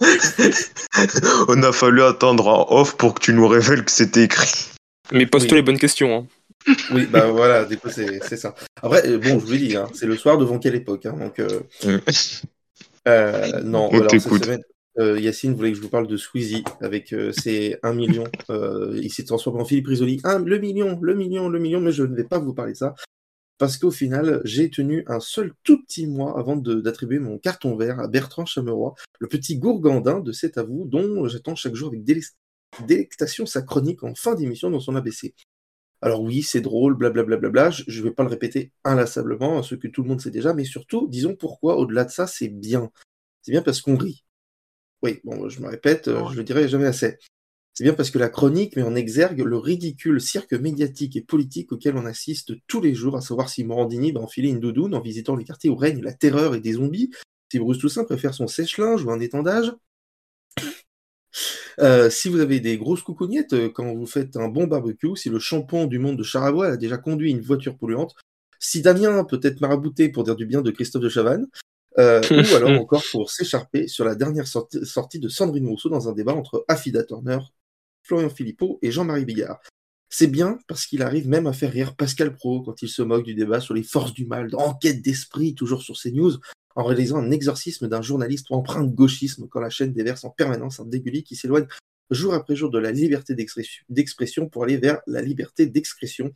[1.48, 4.70] on a fallu attendre en off pour que tu nous révèles que c'était écrit.
[5.12, 6.16] Mais pose-toi les bonnes questions.
[6.16, 6.26] Hein.
[6.92, 8.54] Oui, bah voilà, du coup, c'est ça.
[8.82, 11.38] Après, euh, bon, je vous dis, hein, c'est le soir devant quelle époque hein, donc,
[11.38, 11.60] euh,
[13.08, 14.62] euh, non, alors, cette semaine,
[14.98, 18.24] Yacine voulait que je vous parle de Squeezie avec ses 1 million.
[18.50, 20.20] il s'est transformé en Philippe Risoli.
[20.24, 22.94] le million, le million, le million, mais je ne vais pas vous parler de ça.
[23.56, 28.00] Parce qu'au final, j'ai tenu un seul tout petit mois avant d'attribuer mon carton vert
[28.00, 32.02] à Bertrand Chameroy, le petit gourgandin de cet avou dont j'attends chaque jour avec
[32.86, 35.34] délectation sa chronique en fin d'émission dans son ABC.
[36.02, 39.62] Alors oui, c'est drôle, blablabla, bla, bla, bla, je ne vais pas le répéter inlassablement,
[39.62, 42.48] ce que tout le monde sait déjà, mais surtout, disons pourquoi, au-delà de ça, c'est
[42.48, 42.90] bien.
[43.42, 44.24] C'est bien parce qu'on rit.
[45.02, 47.18] Oui, bon, je me répète, euh, je le dirai jamais assez.
[47.74, 51.72] C'est bien parce que la chronique met en exergue le ridicule cirque médiatique et politique
[51.72, 55.00] auquel on assiste tous les jours, à savoir si Morandini va enfiler une doudoune en
[55.00, 57.10] visitant les quartiers où règne la terreur et des zombies,
[57.50, 59.72] si Bruce Toussaint préfère son sèche-linge ou un étendage,
[61.78, 65.30] euh, si vous avez des grosses coucougnettes euh, quand vous faites un bon barbecue, si
[65.30, 68.14] le champion du monde de Charavois a déjà conduit une voiture polluante,
[68.58, 71.46] si Damien peut être marabouté pour dire du bien de Christophe de Chavannes,
[71.98, 76.08] euh, ou alors encore pour s'écharper sur la dernière sorti- sortie de Sandrine Rousseau dans
[76.08, 77.38] un débat entre Affida Turner,
[78.02, 79.60] Florian Philippot et Jean-Marie Bigard.
[80.08, 83.24] C'est bien parce qu'il arrive même à faire rire Pascal Pro quand il se moque
[83.24, 86.38] du débat sur les forces du mal, dans Enquête d'esprit, toujours sur CNews,
[86.76, 90.80] en réalisant un exorcisme d'un journaliste empreint de gauchisme quand la chaîne déverse en permanence
[90.80, 91.66] un dégulé qui s'éloigne
[92.10, 96.32] jour après jour de la liberté d'expression- pour aller vers la liberté d'expression.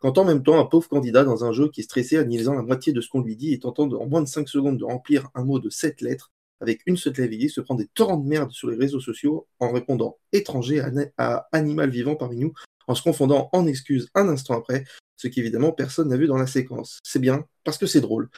[0.00, 2.54] Quand en même temps, un pauvre candidat dans un jeu qui est stressé en lisant
[2.54, 4.84] la moitié de ce qu'on lui dit et tentant en moins de 5 secondes de
[4.84, 8.26] remplir un mot de 7 lettres avec une seule idée, se prend des torrents de
[8.26, 10.82] merde sur les réseaux sociaux en répondant étranger
[11.16, 12.52] à animal vivant parmi nous,
[12.86, 14.84] en se confondant en excuses un instant après,
[15.16, 16.98] ce qu'évidemment personne n'a vu dans la séquence.
[17.04, 18.28] C'est bien, parce que c'est drôle.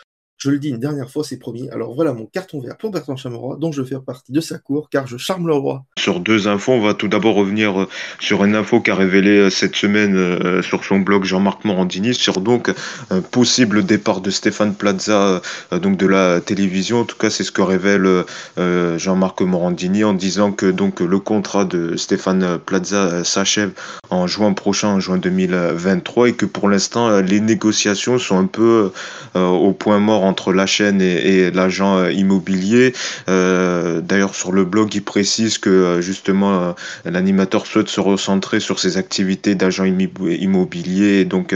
[0.42, 1.68] Je le dis une dernière fois, c'est promis.
[1.68, 4.88] Alors voilà mon carton vert pour Bertrand Chameroy, dont je fais partie de sa cour,
[4.88, 5.84] car je charme le roi.
[5.98, 7.88] Sur deux infos, on va tout d'abord revenir euh,
[8.20, 12.40] sur une info qu'a révélé euh, cette semaine euh, sur son blog Jean-Marc Morandini sur
[12.40, 12.72] donc
[13.10, 17.00] un possible départ de Stéphane Plaza donc de la télévision.
[17.00, 18.24] En tout cas, c'est ce que révèle
[18.56, 23.72] Jean-Marc Morandini en disant que donc le contrat de Stéphane Plaza s'achève
[24.08, 28.90] en juin prochain, en juin 2023, et que pour l'instant les négociations sont un peu
[29.34, 32.94] au point mort entre la chaîne et, l'agent euh, immobilier.
[33.28, 38.78] Euh, D'ailleurs, sur le blog, il précise que euh, justement l'animateur souhaite se recentrer sur
[38.78, 41.54] ses activités d'agent immobilier et donc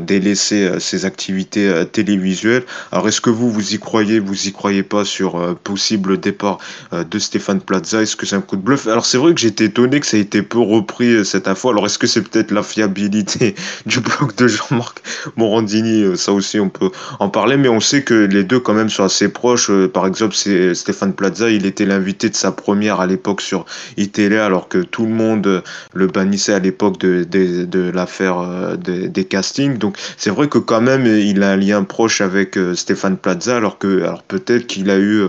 [0.00, 2.64] délaisser ses activités télévisuelles.
[2.92, 6.58] Alors, est-ce que vous, vous y croyez, vous y croyez pas sur possible départ
[6.92, 8.02] de Stéphane Plaza?
[8.02, 8.86] Est-ce que c'est un coup de bluff?
[8.86, 11.70] Alors, c'est vrai que j'étais étonné que ça ait été peu repris cette info.
[11.70, 13.54] Alors, est-ce que c'est peut-être la fiabilité
[13.86, 15.02] du blog de Jean-Marc
[15.36, 16.16] Morandini?
[16.16, 19.04] Ça aussi, on peut en parler, mais on sait que les deux quand même sont
[19.04, 19.70] assez proches.
[19.70, 23.64] Euh, Par exemple, c'est Stéphane Plaza, il était l'invité de sa première à l'époque sur
[23.96, 25.60] ITL, alors que tout le monde euh,
[25.94, 29.78] le bannissait à l'époque de, l'affaire euh, des, castings.
[29.78, 33.78] Donc c'est vrai que quand même il a un lien proche avec Stéphane Plaza, alors
[33.78, 35.24] que alors peut-être qu'il a eu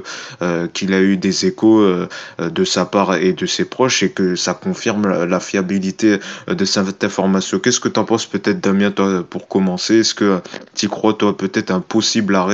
[0.73, 1.85] qu'il a eu des échos
[2.39, 7.03] de sa part et de ses proches et que ça confirme la, fiabilité de cette
[7.03, 7.59] information.
[7.59, 9.99] Qu'est-ce que tu en penses peut-être Damien toi pour commencer?
[9.99, 10.39] Est-ce que
[10.75, 12.48] tu crois toi peut-être un possible arrêt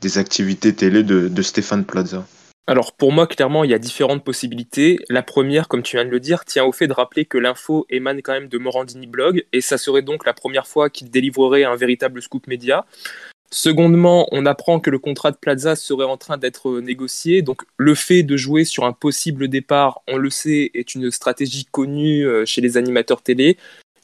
[0.00, 2.26] des activités télé de, Stéphane Plaza
[2.66, 4.98] Alors pour moi, clairement, il y a différentes possibilités.
[5.08, 7.86] La première, comme tu viens de le dire, tient au fait de rappeler que l'info
[7.90, 11.64] émane quand même de Morandini Blog, et ça serait donc la première fois qu'il délivrerait
[11.64, 12.84] un véritable scoop média.
[13.54, 17.40] Secondement, on apprend que le contrat de Plaza serait en train d'être négocié.
[17.40, 21.64] Donc, le fait de jouer sur un possible départ, on le sait, est une stratégie
[21.64, 23.56] connue euh, chez les animateurs télé.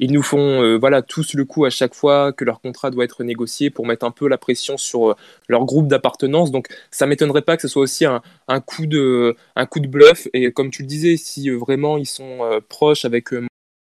[0.03, 3.05] Ils nous font euh, voilà tous le coup à chaque fois que leur contrat doit
[3.05, 5.15] être négocié pour mettre un peu la pression sur euh,
[5.47, 6.51] leur groupe d'appartenance.
[6.51, 8.23] Donc, ça m'étonnerait pas que ce soit aussi un,
[8.61, 10.27] coup de un coup de bluff.
[10.33, 13.29] Et comme tu le disais, si vraiment ils sont euh, proches avec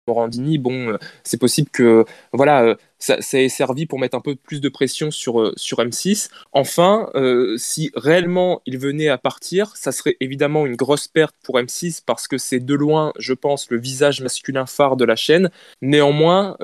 [0.06, 4.34] Morandini, bon, euh, c'est possible que voilà, euh, ça, ait servi pour mettre un peu
[4.34, 6.28] plus de pression sur, euh, sur M6.
[6.52, 7.08] Enfin,
[7.56, 12.28] si réellement il venait à partir, ça serait évidemment une grosse perte pour M6 parce
[12.28, 15.50] que c'est de loin, je pense, le visage masculin phare de la chaîne.
[15.82, 16.56] Néanmoins,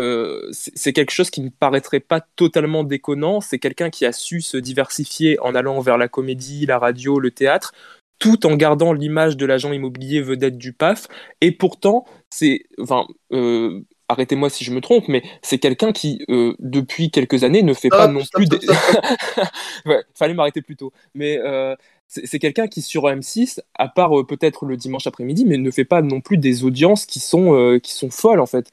[0.52, 3.40] c'est quelque chose qui ne paraîtrait pas totalement déconnant.
[3.40, 7.30] C'est quelqu'un qui a su se diversifier en allant vers la comédie, la radio, le
[7.30, 7.72] théâtre
[8.20, 11.08] tout en gardant l'image de l'agent immobilier vedette du PAF.
[11.40, 16.54] Et pourtant, c'est, enfin, euh, arrêtez-moi si je me trompe, mais c'est quelqu'un qui, euh,
[16.60, 18.46] depuis quelques années, ne fait pas non plus.
[18.46, 18.58] des-
[19.86, 20.92] ouais, fallait m'arrêter plus tôt.
[21.14, 21.74] Mais euh,
[22.06, 25.84] c'est quelqu'un qui sur M6, à part euh, peut-être le dimanche après-midi, mais ne fait
[25.84, 28.70] pas non plus des audiences qui sont qui sont folles en fait.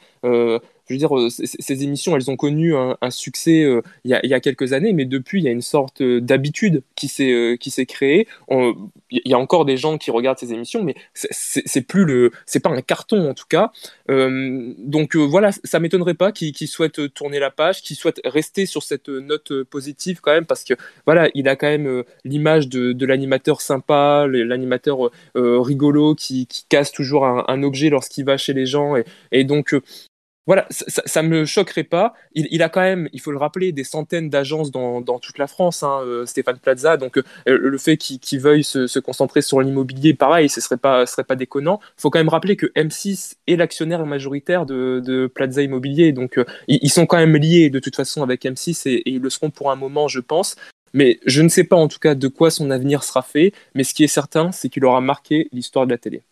[0.87, 4.39] Je veux dire, euh, ces émissions, elles ont connu un, succès euh, il y, a,
[4.39, 8.27] quelques années, mais depuis, il y a une sorte euh, d'habitude qui s'est euh, créée.
[9.09, 12.59] Il y a encore des gens qui regardent ces émissions, mais c'est- plus le, c'est
[12.59, 13.71] pas un carton en tout cas.
[14.09, 18.83] Donc voilà, ça m'étonnerait pas qu'ils qu'ils souhaitent tourner la page, qu'ils souhaitent rester sur
[18.83, 20.73] cette note positive quand même, parce que
[21.05, 27.63] voilà, il a quand même l'image de, l'animateur sympa, l'animateur rigolo qui, casse toujours un,
[27.63, 28.95] objet lorsqu'il va chez les gens,
[29.31, 29.75] et, donc
[30.47, 32.13] voilà, ça, ça me choquerait pas.
[32.33, 35.47] Il, a quand même, il faut le rappeler, des centaines d'agences dans, dans toute la
[35.47, 36.95] France, hein, euh, Stéphane Plaza.
[36.95, 41.05] Donc euh, le fait qu'il qu'il veuille se, concentrer sur l'immobilier, pareil, ce serait pas,
[41.05, 41.79] serait pas déconnant.
[41.97, 46.37] Il faut quand même rappeler que M6 est l'actionnaire majoritaire de, de Plaza Immobilier, donc
[46.37, 49.29] euh, ils, sont quand même liés de toute façon avec M6 et, et ils le
[49.29, 50.55] seront pour un moment, je pense.
[50.93, 53.51] Mais je ne sais pas en tout cas de quoi son avenir sera fait.
[53.75, 56.23] Mais ce qui est certain, c'est qu'il aura marqué l'histoire de la télé.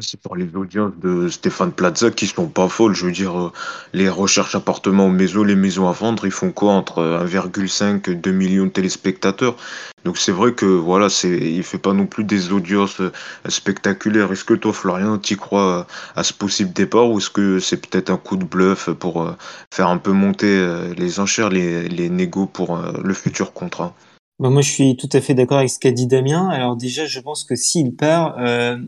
[0.00, 2.94] C'est pour les audiences de Stéphane Plaza qui sont pas folles.
[2.94, 3.52] Je veux dire, euh,
[3.92, 8.14] les recherches appartements aux maisons, les maisons à vendre, ils font quoi entre 1,5 et
[8.14, 9.56] 2 millions de téléspectateurs?
[10.04, 13.12] Donc c'est vrai que voilà, il fait pas non plus des audiences euh,
[13.48, 14.32] spectaculaires.
[14.32, 15.86] Est-ce que toi, Florian, tu crois
[16.16, 19.36] à ce possible départ ou est-ce que c'est peut-être un coup de bluff pour euh,
[19.72, 20.50] faire un peu monter
[20.96, 23.94] les enchères, les, les négos pour le futur contrat?
[24.40, 26.48] Bah, moi, je suis tout à fait d'accord avec ce qu'a dit Damien.
[26.48, 28.78] Alors déjà, je pense que s'il part, euh,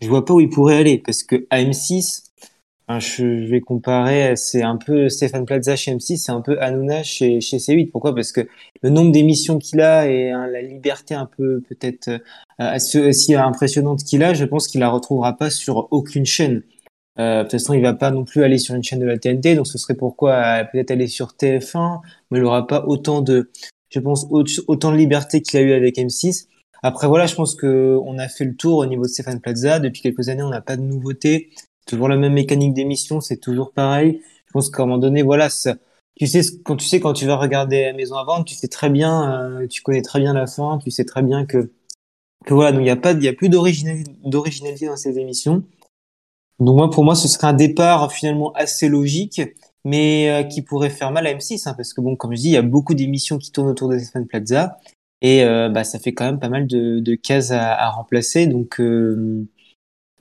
[0.00, 2.24] je vois pas où il pourrait aller parce que à M6,
[2.88, 7.42] je vais comparer, c'est un peu Stéphane Plaza chez M6, c'est un peu Hanouna chez,
[7.42, 7.90] chez C8.
[7.90, 8.14] Pourquoi?
[8.14, 8.48] Parce que
[8.82, 12.08] le nombre d'émissions qu'il a et hein, la liberté un peu peut-être
[12.62, 16.62] euh, aussi impressionnante qu'il a, je pense qu'il la retrouvera pas sur aucune chaîne.
[17.18, 19.18] Euh, de toute façon, il va pas non plus aller sur une chaîne de la
[19.18, 23.20] TNT, donc ce serait pourquoi euh, peut-être aller sur TF1, mais il aura pas autant
[23.20, 23.50] de,
[23.90, 26.48] je pense, autant de liberté qu'il a eu avec M6.
[26.82, 29.78] Après, voilà, je pense que on a fait le tour au niveau de Stéphane Plaza.
[29.78, 31.50] Depuis quelques années, on n'a pas de nouveautés.
[31.86, 34.20] Toujours la même mécanique d'émission, c'est toujours pareil.
[34.46, 35.76] Je pense qu'à un moment donné, voilà, ça,
[36.16, 38.68] tu sais, quand tu sais, quand tu vas regarder la maison à vendre, tu sais
[38.68, 41.70] très bien, euh, tu connais très bien la fin, tu sais très bien que,
[42.44, 45.62] que voilà, donc il n'y a pas, il a plus d'originalité dans ces émissions.
[46.58, 49.42] Donc moi, pour moi, ce serait un départ finalement assez logique
[49.86, 52.48] mais euh, qui pourrait faire mal à M6, hein, parce que bon, comme je dis,
[52.48, 54.78] il y a beaucoup d'émissions qui tournent autour de Stéphane Plaza,
[55.22, 59.46] et euh, bah, ça fait quand même pas mal de, cases à, remplacer, donc, euh,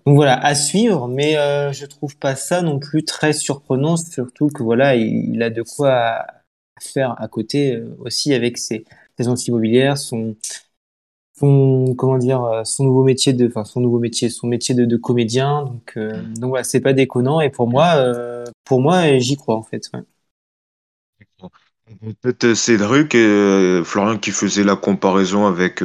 [0.06, 1.34] donc voilà, à suivre, mais
[1.73, 6.28] je trouve pas ça non plus très surprenant, surtout que voilà, il, a de quoi
[6.80, 8.86] faire à côté aussi avec ses,
[9.17, 10.36] ses immobilières, son
[11.38, 14.86] son comment dire euh, son nouveau métier de enfin son nouveau métier son métier de,
[14.86, 15.63] de comédien.
[15.63, 17.41] Donc euh, donc voilà c'est pas déconnant.
[17.41, 20.02] Et pour moi euh, pour moi j'y crois en fait ouais.
[22.21, 25.84] Peut-être Cédric et Florian qui faisait la comparaison avec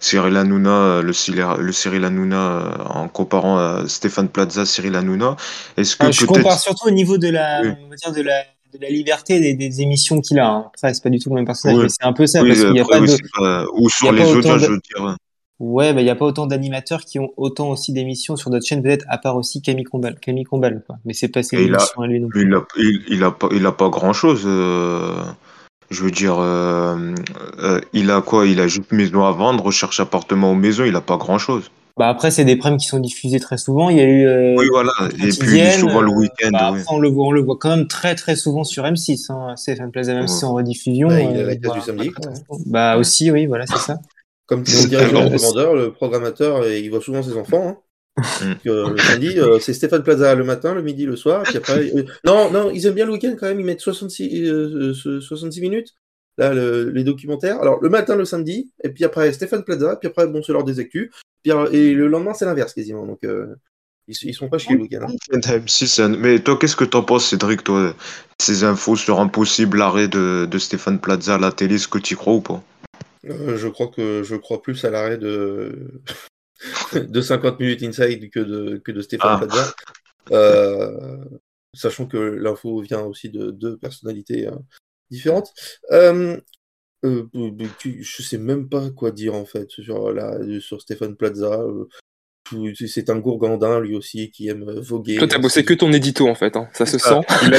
[0.00, 5.36] Cyril Hanouna, le, le Cyril Hanouna en comparant à Stéphane Plaza, Cyril Hanouna.
[5.76, 8.44] Est-ce que ah, je compare surtout au niveau de la, on va dire de la
[8.76, 10.48] de la liberté des, des émissions qu'il a.
[10.48, 10.64] Hein.
[10.68, 12.42] Après, c'est pas du tout le même personnage, mais c'est un peu ça.
[12.44, 13.80] parce qu'il a pas de...
[13.80, 15.16] Ou sur les autres, je veux dire.
[15.58, 18.66] Ouais, bah, il n'y a pas autant d'animateurs qui ont autant aussi d'émissions sur notre
[18.66, 20.20] chaîne, peut-être, à part aussi Camille Combal.
[20.20, 20.96] Camille Combal, quoi.
[21.04, 22.46] Mais c'est pas ses émissions à lui non plus.
[22.46, 24.42] Il a, il, il a pas, il a pas grand chose.
[24.44, 25.22] Euh...
[25.88, 27.14] Je veux dire, euh,
[27.60, 28.44] euh, il a quoi?
[28.46, 31.70] Il a juste maison à vendre, recherche appartement ou maison, il a pas grand chose.
[31.96, 33.88] Bah après, c'est des primes qui sont diffusés très souvent.
[33.88, 34.26] Il y a eu.
[34.26, 34.92] Euh, oui, voilà.
[35.14, 36.50] Et puis souvent le week-end.
[36.52, 39.32] Bah, on, le voit, on le voit quand même très très souvent sur M6.
[39.32, 39.56] Hein.
[39.56, 41.08] CFM Plaza même si en rediffusion.
[41.08, 42.10] Bah, il a la case du samedi.
[42.66, 43.98] Bah aussi, oui, voilà, c'est ça.
[44.46, 47.68] Comme tu dirait le commandeur, le programmateur, il voit souvent ses enfants.
[47.68, 47.76] Hein.
[48.16, 48.54] Mm.
[48.66, 51.42] euh, le samedi, euh, c'est Stéphane Plaza le matin, le midi, le soir.
[51.42, 53.60] Puis après, euh, non, non, ils aiment bien le week-end quand même.
[53.60, 55.94] Ils mettent 66, 66 minutes.
[56.38, 57.60] Là, le, les documentaires.
[57.60, 60.64] Alors, le matin, le samedi, et puis après, Stéphane Plaza, puis après, bon, c'est l'heure
[60.64, 61.10] des actus.
[61.72, 63.06] Et le lendemain, c'est l'inverse quasiment.
[63.06, 63.54] Donc, euh,
[64.08, 65.06] ils, ils, sont pas chez le week-end.
[65.08, 66.16] Hein.
[66.18, 67.94] Mais toi, qu'est-ce que t'en penses, Cédric, toi
[68.40, 71.98] Ces infos sur un possible arrêt de, de Stéphane Plaza à la télé, est-ce que
[71.98, 72.62] tu crois ou pas?
[73.28, 76.00] Euh, Je crois que je crois plus à l'arrêt de...
[76.94, 79.46] de 50 minutes inside que de, que de Stéphane ah.
[79.46, 79.74] Plaza.
[80.32, 81.24] Euh,
[81.74, 84.56] sachant que l'info vient aussi de deux personnalités euh,
[85.10, 85.52] différentes.
[85.92, 86.40] Euh,
[87.04, 87.24] euh,
[88.00, 91.60] je sais même pas quoi dire en fait sur, la, sur Stéphane Plaza.
[91.60, 91.88] Euh,
[92.74, 95.16] c'est un gourgandin lui aussi qui aime euh, voguer.
[95.16, 96.68] Toi, t'as bossé que ton édito en fait, hein.
[96.72, 97.20] ça se sent.
[97.42, 97.58] Il a,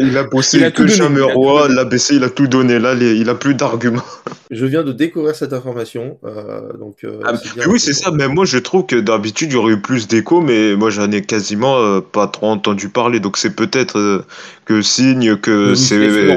[0.00, 2.78] il a, bossé il a que jamais roi, l'a baissé, il a tout donné.
[2.78, 4.02] Là, il a plus d'arguments.
[4.50, 6.18] Je viens de découvrir cette information.
[6.24, 7.34] Euh, donc, euh, ah,
[7.66, 8.10] oui, c'est ça.
[8.10, 11.10] Mais moi, je trouve que d'habitude, il y aurait eu plus d'écho, mais moi, j'en
[11.12, 13.20] ai quasiment euh, pas trop entendu parler.
[13.20, 14.24] Donc, c'est peut-être
[14.64, 16.34] que signe que c'est.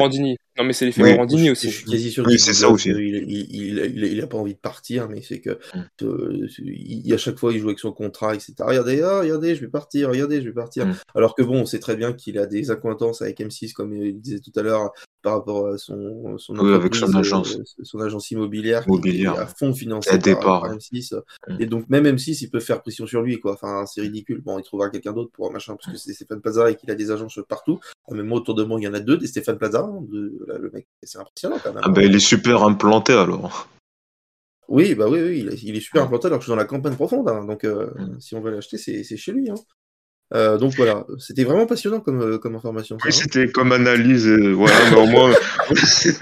[0.58, 1.70] Non, mais c'est l'effet oui, Morandini aussi.
[1.70, 2.90] Je suis quasi sûr oui, c'est ça aussi.
[2.90, 6.04] Il, il, il, il, a pas envie de partir, mais c'est que mm.
[6.04, 8.56] euh, il, à chaque fois il joue avec son contrat, etc.
[8.60, 10.88] Regardez, ah, regardez, je vais partir, regardez, je vais partir.
[10.88, 10.96] Mm.
[11.16, 14.20] Alors que bon, on sait très bien qu'il a des accointances avec M6, comme il
[14.20, 17.56] disait tout à l'heure, par rapport à son, son, oui, avec son agence.
[17.56, 19.34] Euh, son agence immobilière, immobilière.
[19.34, 21.16] qui est à fond financée par, par, M6.
[21.48, 21.58] Mm.
[21.60, 23.54] Et donc même M6, il peut faire pression sur lui, quoi.
[23.54, 24.42] Enfin, c'est ridicule.
[24.42, 26.96] Bon, il trouvera quelqu'un d'autre pour machin, parce que c'est Stéphane Plaza et qu'il a
[26.96, 27.80] des agences partout.
[28.10, 30.44] Même moi, autour de moi, il y en a deux, des Stéphane Plaza, hein, de,
[30.48, 31.84] là, le mec, c'est impressionnant quand même.
[31.84, 33.68] Ah bah, il est super implanté alors.
[34.68, 36.95] Oui, bah oui, oui, il est, super implanté alors que je suis dans la campagne
[36.95, 37.28] profonde.
[37.28, 38.20] Hein, donc, euh, mm.
[38.22, 39.50] si on veut l'acheter, c'est chez lui.
[39.50, 39.56] Hein.
[40.34, 42.98] Euh, donc voilà, c'était vraiment passionnant comme, euh, comme information.
[43.04, 43.12] Oui, hein.
[43.12, 44.28] c'était comme analyse.
[44.28, 45.34] voilà, mais au moins.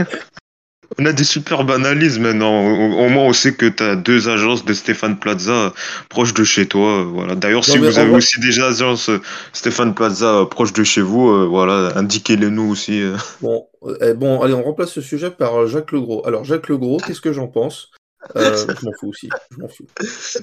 [0.98, 2.66] On a des superbes analyses maintenant.
[2.66, 5.72] Au, moins, on sait que tu as deux agences de Stéphane Plaza
[6.10, 7.04] proches de chez toi.
[7.04, 7.36] Voilà.
[7.36, 9.12] D'ailleurs, si vous avez aussi des agences
[9.54, 13.04] Stéphane Plaza proches de chez vous, voilà, indiquez-les nous aussi.
[13.40, 13.68] Bon,
[14.02, 16.26] eh, bon, allez, on remplace ce sujet par Jacques Legros.
[16.26, 17.92] Alors, Jacques Legros, qu'est-ce que j'en pense?
[18.36, 19.30] Euh, je m'en fous aussi.
[19.52, 19.86] Je m'en fous.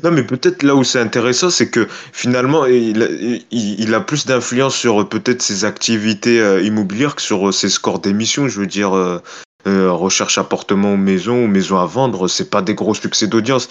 [0.02, 3.44] Non, mais peut-être là où c'est intéressant, c'est que finalement, il a, il,
[3.80, 8.00] il a plus d'influence sur peut-être ses activités euh, immobilières que sur euh, ses scores
[8.00, 8.48] d'émission.
[8.48, 9.20] Je veux dire, euh,
[9.66, 13.68] euh, recherche appartement ou maison ou maison à vendre, c'est pas des gros succès d'audience.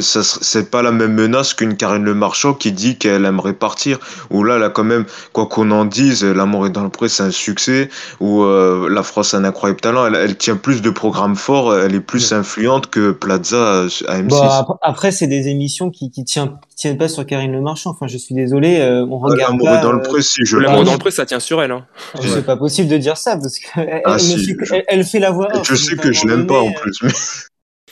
[0.00, 3.98] C'est pas la même menace qu'une Karine Le Marchand qui dit qu'elle aimerait partir.
[4.30, 7.22] Ou là, là, quand même, quoi qu'on en dise, L'amour est dans le pré, c'est
[7.22, 7.88] un succès.
[8.20, 10.06] Ou euh, La France a un incroyable talent.
[10.06, 14.20] Elle, elle tient plus de programmes forts, elle est plus influente que Plaza euh, à
[14.20, 14.28] M6.
[14.28, 17.90] Bon, après, c'est des émissions qui, qui, tiennent, qui tiennent pas sur Karine Le Marchand.
[17.90, 20.84] Enfin, je suis désolé, euh, on regarde L'amour est dans le pré, si je L'amour
[20.84, 21.70] dans le pré, ça tient sur elle.
[21.70, 21.84] Hein.
[22.20, 22.42] C'est Ouais.
[22.42, 24.74] pas possible de dire ça parce que elle, Ah, elle si, ne fait, que- je-
[24.74, 25.54] elle, elle fait la voix.
[25.54, 26.98] Et off, je sais que je l'aime pas en plus.
[27.02, 27.10] Mais...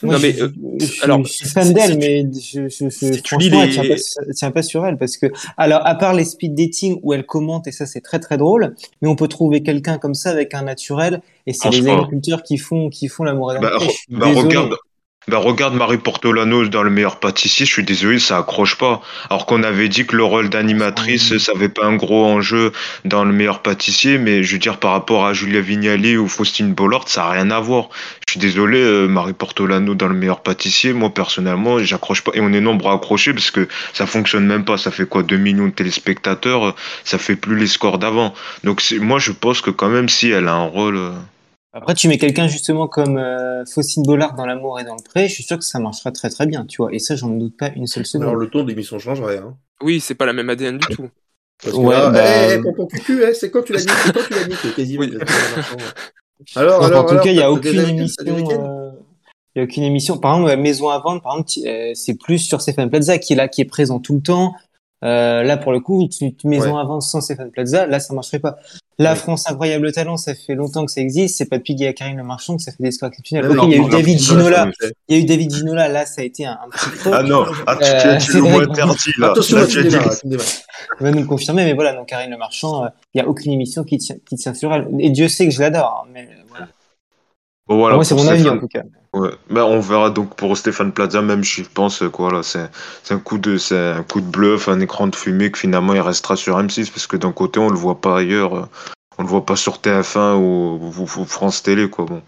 [0.02, 2.84] Moi, Non, mais, je, euh, je, je, alors, je suis fan d'elle, mais je, je,
[2.84, 4.98] je, si tu lis franchement, elle les- tient pas, sur- elle tient pas sur elle
[4.98, 5.26] parce que,
[5.56, 8.74] alors, à part les speed dating où elle commente et ça, c'est très très drôle,
[9.00, 11.94] mais on peut trouver quelqu'un comme ça avec un naturel et c'est les Franchement.
[12.02, 13.70] agriculteurs qui font, qui font l'amour et Bah,
[14.10, 14.74] bah, regarde,
[15.28, 19.02] bah, regarde Marie Portolano dans Le meilleur pâtissier, je suis désolé, ça accroche pas.
[19.28, 22.72] Alors qu'on avait dit que le rôle d'animatrice, ça avait pas un gros enjeu
[23.04, 26.72] dans Le meilleur pâtissier, mais je veux dire, par rapport à Julia Vignali ou Faustine
[26.72, 27.88] Bollard, ça a rien à voir.
[28.26, 32.30] Je suis désolé, euh, Marie Portolano dans Le meilleur pâtissier, moi personnellement, j'accroche pas.
[32.34, 34.78] Et on est nombreux à accrocher parce que ça fonctionne même pas.
[34.78, 38.32] Ça fait quoi, 2 millions de téléspectateurs, euh, ça fait plus les scores d'avant.
[38.62, 40.96] Donc moi, je pense que quand même, si elle a un rôle.
[40.96, 41.10] euh,
[41.76, 45.28] Après, tu mets quelqu'un justement comme euh, Faustine Bollard dans l'amour et dans le pré,
[45.28, 46.92] je suis sûr que ça marchera très très bien, tu vois.
[46.94, 48.28] Et ça, j'en doute pas une seule seconde.
[48.28, 49.38] Alors le ton de l'émission changerait.
[49.38, 49.56] Hein.
[49.82, 51.08] Oui, c'est pas la même ADN du tout.
[51.62, 54.12] Parce que Ouais, là, bah, eh, eh, cucu, eh, c'est quand tu l'as mis C'est
[54.12, 55.04] quand tu l'as mis quasiment.
[55.04, 55.18] Oui.
[56.54, 58.24] Alors, Donc, alors, en tout alors, cas, il y a aucune émission.
[58.26, 58.90] euh,
[59.54, 60.18] Il y a aucune émission.
[60.18, 63.36] Par exemple, Maison à vendre, par exemple, euh, c'est plus sur Stéphane Plaza qui est
[63.36, 64.54] là, qui est présent tout le temps.
[65.04, 66.80] Euh, là, pour le coup, tu, tu Maison Ouais.
[66.80, 68.56] à vendre sans Stéphane Plaza, là, ça marcherait pas.
[68.98, 69.16] La Ouais.
[69.16, 71.36] France incroyable talent, ça fait longtemps que ça existe.
[71.36, 73.46] C'est pas depuis Guy Karine Le Marchand que ça fait des scores exceptionnels.
[73.64, 74.70] Il y a eu David Ginola.
[75.08, 75.88] Il y a eu David Ginola.
[75.88, 77.12] Là, ça a été un, un petit creux.
[77.14, 79.32] Ah non, ah, tu, Euh, tu c'est le mot interdit là.
[79.32, 80.36] Attention, Là, tu tu tu
[81.00, 83.52] va nous le confirmer, mais voilà, donc Karine Le Marchand, euh, il y a aucune
[83.52, 84.88] émission qui tient, qui tient sur elle.
[84.98, 86.42] Et Dieu sait que je l'adore, hein, mais euh,
[87.68, 87.76] voilà.
[87.76, 88.82] Bon, voilà, Moi, c'est mon avis, en tout cas.
[89.12, 89.30] Ouais.
[89.48, 92.68] Ben, on verra donc pour Stéphane Plaza, même je pense quoi là, c'est
[93.14, 96.00] un coup de c'est un coup de bluff, un écran de fumée que finalement il
[96.00, 98.66] restera sur M6 parce que d'un côté on le voit pas ailleurs, euh,
[99.16, 102.04] on le voit pas sur TF1 ou, ou- ou France Télé quoi.
[102.04, 102.20] Bon,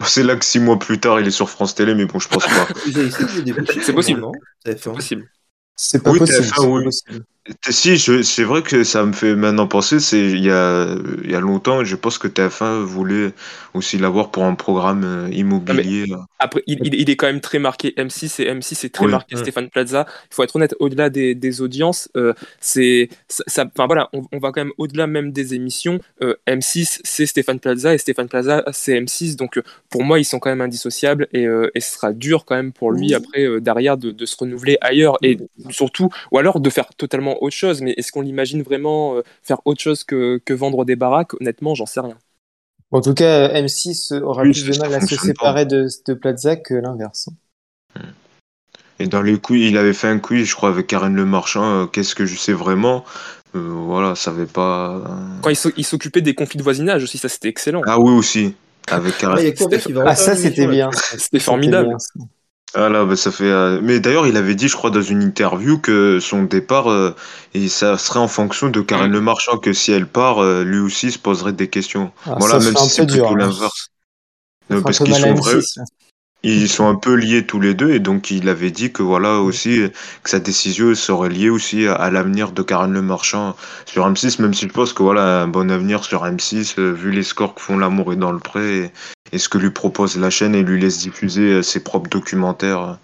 [0.04, 2.28] c'est là que six mois plus tard il est sur France Télé, mais bon je
[2.28, 2.68] pense pas.
[3.82, 4.20] C'est possible.
[4.20, 4.32] non
[4.64, 5.28] C'est possible.
[5.74, 7.24] C'est pas Oui, possible.
[7.52, 7.64] TF1, c'est pas oui.
[7.64, 7.68] possible.
[7.68, 10.86] Et Si, je- c'est vrai que ça me fait maintenant penser, c'est il y a
[11.24, 13.32] il y a longtemps, je pense que TF1 voulait
[13.74, 16.06] aussi l'avoir pour un programme euh, immobilier.
[16.06, 16.26] là.
[16.38, 19.10] Après, il, il- il est quand même très marqué M6 et M6 est très Oui.
[19.10, 19.38] marqué Mm.
[19.38, 20.06] Stéphane Plaza.
[20.30, 24.22] Il faut être honnête, au-delà des, des audiences, euh, c'est, ça, ça- enfin voilà, on,
[24.32, 25.98] on va quand même au-delà même des émissions.
[26.22, 29.36] Euh, M6 c'est Stéphane Plaza et Stéphane Plaza c'est M6.
[29.36, 32.44] Donc euh, pour moi, ils sont quand même indissociables et, euh, et ce sera dur
[32.44, 35.38] quand même pour lui après euh, derrière de, de se renouveler ailleurs et
[35.70, 37.80] surtout, ou alors de faire totalement autre chose.
[37.82, 41.34] Mais est-ce qu'on l'imagine vraiment euh, faire autre chose que, que vendre des baraques?
[41.40, 42.18] Honnêtement, j'en sais rien.
[42.90, 46.56] En tout cas, M6 aura Oui, plus de mal à se séparer de, de Plaza
[46.56, 47.28] que l'inverse.
[49.00, 51.82] Et dans les quiz, il avait fait un quiz, je crois, avec Karen Le Marchand,
[51.82, 53.04] euh, qu'est-ce que je sais vraiment?
[53.54, 54.96] Euh, Voilà, ça avait pas.
[54.96, 55.00] euh,
[55.42, 57.82] Quand il s'o- il s'occupait des conflits de voisinage aussi, ça c'était excellent.
[57.86, 58.54] Ah oui aussi,
[58.90, 59.36] avec Ah, Karen.
[59.36, 60.90] va Ah, ça, c'était bien.
[60.92, 61.86] C'était formidable.
[61.86, 62.37] C'était bien, ça.
[62.74, 63.44] Ah là, bah, ça fait.
[63.44, 67.14] euh, Mais d'ailleurs, il avait dit, je crois, dans une interview que son départ, euh,
[67.54, 70.78] et ça serait en fonction de Karen Le Marchand, que si elle part, euh, lui
[70.78, 72.12] aussi se poserait des questions.
[72.26, 73.46] Ah, voilà, ça même si un c'est peu dur, plutôt hein.
[73.46, 73.88] l'inverse.
[74.70, 75.84] Euh, parce qu'ils sont vrais, M6, là.
[76.42, 79.40] Ils sont un peu liés tous les deux, et donc il avait dit que voilà
[79.40, 79.90] aussi
[80.22, 84.40] que sa décision serait liée aussi à, à l'avenir de Karen Le Marchand sur M6,
[84.40, 87.54] même si je pense que voilà un bon avenir sur M6 euh, vu les scores
[87.54, 88.90] que font l'amour et dans le pré et,
[89.32, 92.98] et ce que lui propose la chaîne et lui laisse diffuser euh, ses propres documentaires.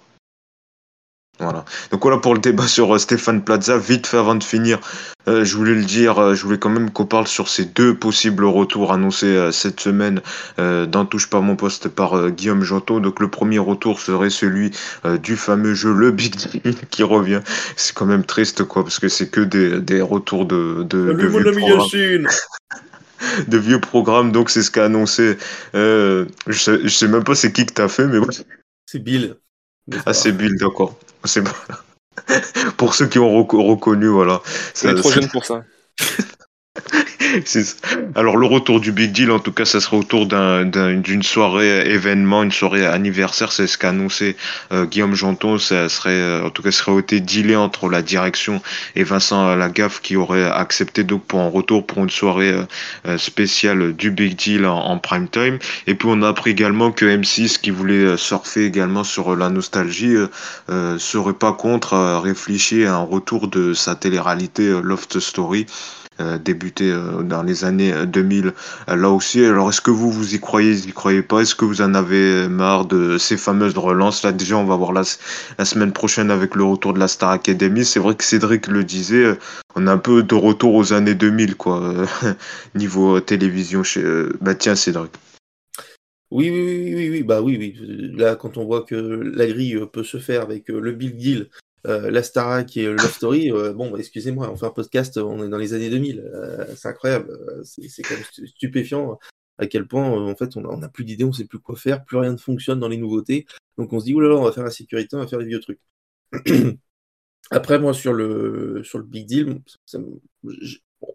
[1.41, 1.64] Voilà.
[1.91, 3.76] Donc voilà pour le débat sur euh, Stéphane Plaza.
[3.76, 4.78] Vite fait avant de finir,
[5.26, 7.95] euh, je voulais le dire, euh, je voulais quand même qu'on parle sur ces deux
[7.97, 10.20] possibles retours annoncés euh, cette semaine
[10.61, 13.01] euh, dans Touche pas mon poste par euh, Guillaume Jantot.
[13.01, 14.70] Donc le premier retour serait celui
[15.05, 17.41] euh, du fameux jeu Le Big Deal qui revient.
[17.76, 21.28] C'est quand même triste quoi, parce que c'est que des, des retours de, de, de
[21.28, 22.24] mon vieux
[23.49, 25.37] de vieux programmes, donc c'est ce qu'a annoncé.
[25.74, 28.28] Euh, je, sais, je sais même pas c'est qui que t'as fait, mais bon.
[28.87, 29.37] C'est Bill.
[30.07, 30.99] Ah, c'est Bill, d'accord.
[31.24, 31.51] C'est bon.
[32.76, 34.41] Pour ceux qui ont reco- reconnu, voilà.
[34.85, 35.64] On est trop jeune pour ça.
[38.14, 42.43] Alors le retour du Big Deal, en tout cas, ça sera autour d'une soirée événement,
[42.43, 44.37] une soirée anniversaire, c'est ce qu'a annoncé
[44.72, 45.59] euh, Guillaume Janton.
[45.59, 48.62] Ça serait, euh, en tout cas, serait été dealé entre la direction
[48.95, 52.55] et Vincent Lagaffe qui aurait accepté donc pour un retour pour une soirée
[53.07, 55.59] euh, spéciale du Big Deal en, prime time.
[55.87, 60.14] Et puis on a appris également que M6, qui voulait surfer également sur la nostalgie,
[60.99, 65.66] serait pas contre réfléchir à un retour de sa télé-réalité Loft Story.
[66.20, 68.52] Euh, débuté euh, dans les années 2000
[68.88, 69.44] euh, là aussi.
[69.44, 71.40] Alors est-ce que vous vous y croyez, vous y croyez pas?
[71.40, 74.22] Est-ce que vous en avez marre de ces fameuses relances?
[74.22, 77.84] Là déjà on va voir la, semaine prochaine avec le retour de la Star Academy.
[77.84, 79.36] C'est vrai que Cédric le disait,
[79.74, 81.82] on a un peu de retour aux années 2000 quoi
[82.76, 84.04] niveau télévision chez.
[84.40, 85.10] Bah tiens Cédric.
[86.30, 87.76] Oui, oui, oui, oui, oui, bah oui, oui.
[88.16, 91.48] Là, quand on voit que la grille peut se faire avec le Big Deal
[91.87, 95.49] euh, la Starac et Love Story, euh, bon, excusez-moi, on fait un podcast, on est
[95.49, 99.18] dans les années 2000, euh, c'est incroyable, c'est quand même stupéfiant
[99.59, 102.16] à quel point, en fait, on n'a plus d'idées, on sait plus quoi faire, plus
[102.16, 104.70] rien ne fonctionne dans les nouveautés, donc on se dit, oulala, on va faire la
[104.70, 105.80] sécurité, on va faire les vieux trucs.
[107.51, 109.61] Après, moi, sur le, sur le Big Deal,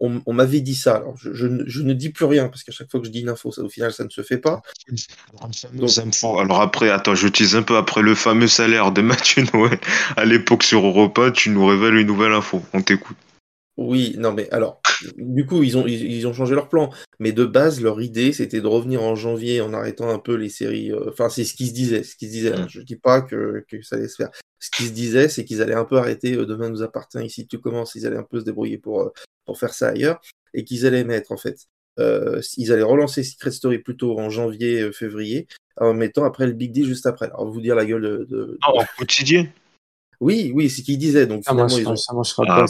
[0.02, 0.98] on, m'avait dit ça.
[0.98, 3.52] Alors, je, ne dis plus rien parce qu'à chaque fois que je dis une info,
[3.52, 4.62] ça, au final, ça ne se fait pas.
[6.24, 9.80] Alors après, attends, je j'utilise un peu après le fameux salaire de Mathieu Noël
[10.18, 11.32] à l'époque sur Europa.
[11.32, 12.62] Tu nous révèles une nouvelle info.
[12.74, 13.18] On t'écoute.
[13.78, 14.82] Oui, non, mais alors,
[15.16, 16.90] du coup, ils ont, ils, ont changé leur plan.
[17.20, 20.50] Mais de base, leur idée, c'était de revenir en janvier en arrêtant un peu les
[20.50, 20.92] séries.
[20.92, 22.04] Euh, enfin, c'est ce qui se disait.
[22.04, 22.52] Ce qui se disait.
[22.52, 22.68] Mm.
[22.68, 24.32] Je dis pas que, ça allait se faire.
[24.60, 27.48] Ce qui se disait, c'est qu'ils allaient un peu arrêter euh, Demain nous appartient ici,
[27.48, 27.96] tu commences.
[27.96, 29.14] Ils allaient un peu se débrouiller pour, euh,
[29.46, 30.20] pour faire ça ailleurs.
[30.54, 35.48] Et qu'ils allaient mettre, en fait, ils allaient relancer Secret Story plutôt en janvier, février,
[35.78, 37.26] en mettant après le Big D juste après.
[37.28, 38.26] Alors, vous dire la gueule de.
[38.30, 38.58] de...
[38.62, 39.48] en quotidien?
[40.22, 41.28] Oui, oui, c'est ce qu'ils disaient.
[41.28, 41.96] Donc ah, ils, ont...
[42.48, 42.66] Ah,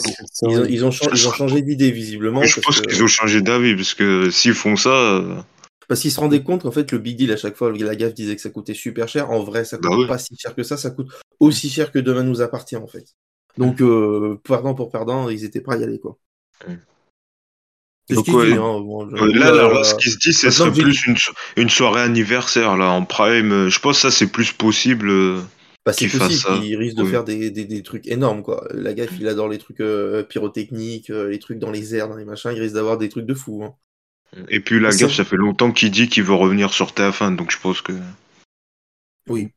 [0.68, 2.42] ils, ont, changé d'idée visiblement.
[2.44, 5.20] Je pense qu'ils ont changé d'avis parce que s'ils font ça.
[5.90, 8.14] Parce qu'ils se rendaient compte qu'en fait le big deal à chaque fois, la gaffe
[8.14, 9.28] disait que ça coûtait super cher.
[9.32, 10.76] En vrai, ça bah coûte pas si cher que ça.
[10.76, 11.08] Ça coûte
[11.40, 13.16] aussi cher que demain nous appartient en fait.
[13.58, 16.16] Donc euh, perdant pour perdant, ils étaient prêts à y aller quoi.
[18.08, 21.16] Donc, là, ce qui se dit, c'est serait plus une,
[21.56, 23.68] une, soirée anniversaire là en prime.
[23.68, 25.10] Je pense que ça c'est plus possible.
[25.10, 25.40] Euh,
[25.84, 28.64] bah, c'est possible, il risque de faire des, des, des, trucs énormes, quoi.
[28.70, 32.16] La gaffe, il adore les trucs euh, pyrotechniques, euh, les trucs dans les airs, dans
[32.16, 33.64] les machins, il risque d'avoir des trucs de fou.
[33.64, 33.74] Hein.
[34.48, 37.50] Et puis la gaffe, ça fait longtemps qu'il dit qu'il veut revenir sur TF1, donc
[37.50, 37.92] je pense que.
[39.28, 39.48] Oui.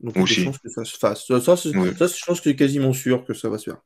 [0.00, 0.40] Donc Aussi.
[0.40, 1.26] je pense que ça se fasse.
[1.26, 3.78] Ça, ça, je pense que c'est quasiment sûr que ça va se faire.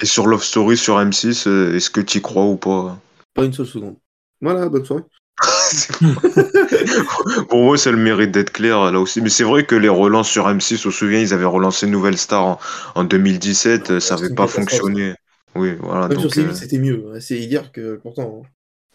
[0.00, 2.98] Et sur Love Story sur M6, euh, est-ce que tu y crois ou pas?
[3.34, 3.96] Pas une seule seconde.
[4.40, 5.02] Voilà, bonne soirée.
[7.48, 9.20] Pour moi, c'est le mérite d'être clair là aussi.
[9.20, 12.16] Mais c'est vrai que les relances sur M6, on se souvient, ils avaient relancé Nouvelle
[12.16, 12.58] Star
[12.94, 15.14] en, 2017, ça n'avait pas fonctionné.
[15.54, 16.08] Oui, voilà.
[16.08, 17.20] Même sur euh, c'était mieux.
[17.20, 18.42] C'est dire que pourtant.
[18.44, 18.48] Hein.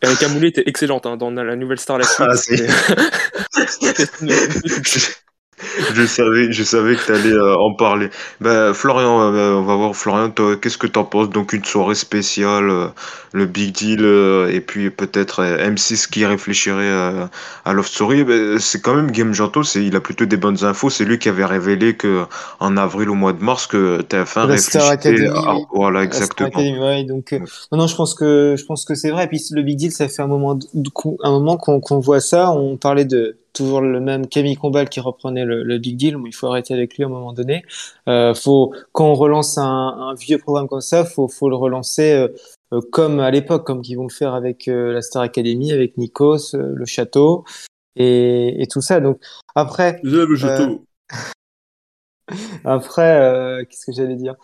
[0.03, 1.99] Erika Moulet était excellente hein, dans la Nouvelle Star.
[2.19, 2.27] Ah,
[5.93, 8.09] je savais, je savais que tu allais euh, en parler.
[8.41, 11.30] Ben, Florian, euh, on va voir Florian, qu'est-ce que tu en penses?
[11.30, 12.88] Donc une soirée spéciale, euh,
[13.34, 14.05] le Big Deal,
[14.51, 17.30] et puis peut-être M6 qui réfléchirait
[17.66, 18.24] à Love Story.
[18.24, 20.89] Ben, c'est quand même Game Janto, il a plutôt des bonnes infos.
[20.89, 22.24] C'est lui qui avait révélé que
[22.59, 25.28] en avril au mois de mars que TF1 réfléchissait.
[25.30, 25.55] À...
[25.74, 26.49] Voilà, exactement.
[27.03, 27.36] donc,
[27.72, 29.26] non, non, je pense que je pense que c'est vrai.
[29.26, 30.57] Et puis le Big Deal, ça fait un moment,
[31.24, 32.51] un moment qu'on voit ça.
[32.51, 36.33] On parlait de toujours le même Camille Combal qui reprenait le, Big Deal, mais il
[36.33, 37.63] faut arrêter avec lui à un moment donné.
[38.09, 42.13] Euh, faut, quand on relance un, un, vieux programme comme ça, faut, faut le relancer
[42.13, 42.27] euh,
[42.73, 45.97] euh comme à l'époque, comme qu'ils vont le faire avec euh, la Star Academy, avec
[45.97, 47.45] Nikos, euh, le château
[47.95, 48.99] et, et, tout ça.
[48.99, 49.19] Donc
[49.55, 49.99] après.
[50.03, 50.85] Le château.
[52.65, 54.35] après, qu'est-ce que j'allais dire?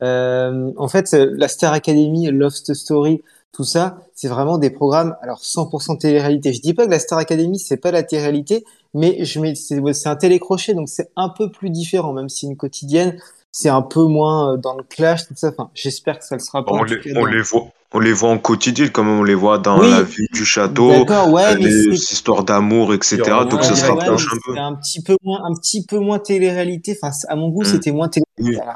[0.00, 3.22] En fait, la Star Academy, Lost Story,
[3.52, 6.52] tout ça, c'est vraiment des programmes, alors 100% télé-réalité.
[6.52, 10.08] Je dis pas que la Star Academy, c'est pas la télé-réalité, mais je mets, c'est
[10.08, 13.18] un télécrochet, donc c'est un peu plus différent, même si une quotidienne,
[13.50, 15.48] c'est un peu moins euh, dans le clash, tout ça.
[15.48, 16.72] Enfin, j'espère que ça le sera pas.
[16.72, 19.80] On, les, on les, voit, on les voit en quotidien, comme on les voit dans
[19.80, 23.22] la vie du château, ouais, les histoires d'amour, etc.
[23.48, 24.58] donc ça se rapproche un peu.
[24.58, 26.98] Un petit peu moins, un petit peu moins télé-réalité.
[27.00, 27.66] Enfin, à mon goût, hmm.
[27.66, 28.26] c'était moins télé.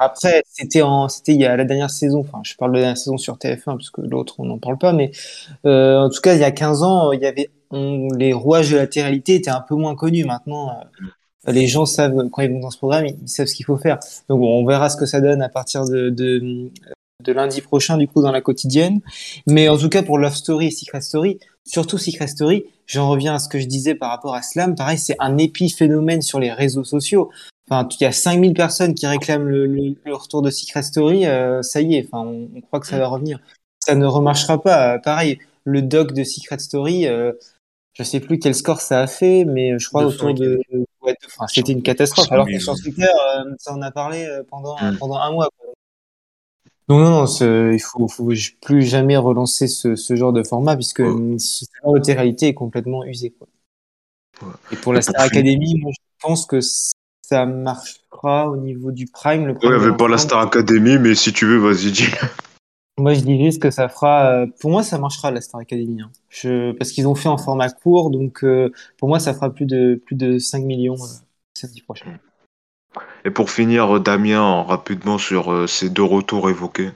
[0.00, 2.20] après, c'était en, c'était il y a la dernière saison.
[2.20, 4.94] Enfin, je parle de la dernière saison sur TF1 puisque l'autre on n'en parle pas.
[4.94, 5.10] Mais
[5.66, 8.76] euh, en tout cas, il y a 15 ans, il y avait les rouages de
[8.76, 10.24] la télé-réalité étaient un peu moins connus.
[10.24, 13.66] Maintenant, euh, les gens savent, quand ils vont dans ce programme, ils, savent ce qu'il
[13.66, 13.98] faut faire.
[14.30, 16.70] Donc on verra ce que ça donne à partir de, de,
[17.22, 19.00] de, lundi prochain, du coup, dans la quotidienne.
[19.46, 23.34] Mais en tout cas, pour Love Story et Secret Story, surtout Secret Story, j'en reviens
[23.34, 24.74] à ce que je disais par rapport à Slam.
[24.74, 27.30] Pareil, c'est un épiphénomène sur les réseaux sociaux.
[27.70, 31.26] Enfin, il y a 5000 personnes qui réclament le, le, retour de Secret Story.
[31.26, 33.38] Euh, ça y est, enfin, on, on, croit que ça va revenir.
[33.78, 34.98] Ça ne remarchera pas.
[34.98, 37.32] Pareil, le doc de Secret Story, euh,
[37.94, 40.60] je sais plus quel score ça a fait, mais je crois 200 autour de,
[41.02, 42.26] ouais, de- enfin, c'était une catastrophe.
[42.26, 42.74] 200 Alors que 000, sur.
[42.82, 44.98] Twitter, euh, ça en a parlé pendant Mm.
[44.98, 45.48] pendant un mois.
[46.88, 47.26] Non, non,
[47.72, 48.28] il faut, faut
[48.60, 51.38] plus jamais relancer ce, ce genre de format puisque Ouais.
[51.38, 53.30] ce genre de réalité est complètement usé.
[53.30, 53.48] Quoi.
[54.42, 54.52] Ouais.
[54.70, 59.06] Et pour la pour Star Academy, moi, je pense que ça marchera au niveau du
[59.06, 59.46] prime.
[59.46, 60.18] Le Ouais, prime il n'y de avait pas la.
[60.18, 62.04] Star Academy, mais si tu veux, vas-y, dis.
[62.98, 64.42] Moi, je dis juste que ça fera.
[64.42, 66.02] euh, Pour moi, ça marchera la Star Academy.
[66.02, 66.10] hein.
[66.28, 66.72] Je...
[66.72, 70.00] Parce qu'ils ont fait en format court, donc euh, pour moi, ça fera plus de
[70.06, 71.06] plus de 5 millions euh,
[71.54, 72.18] samedi prochain.
[73.24, 76.90] Et pour finir, euh, Damien, rapidement sur euh, ces deux retours évoqués.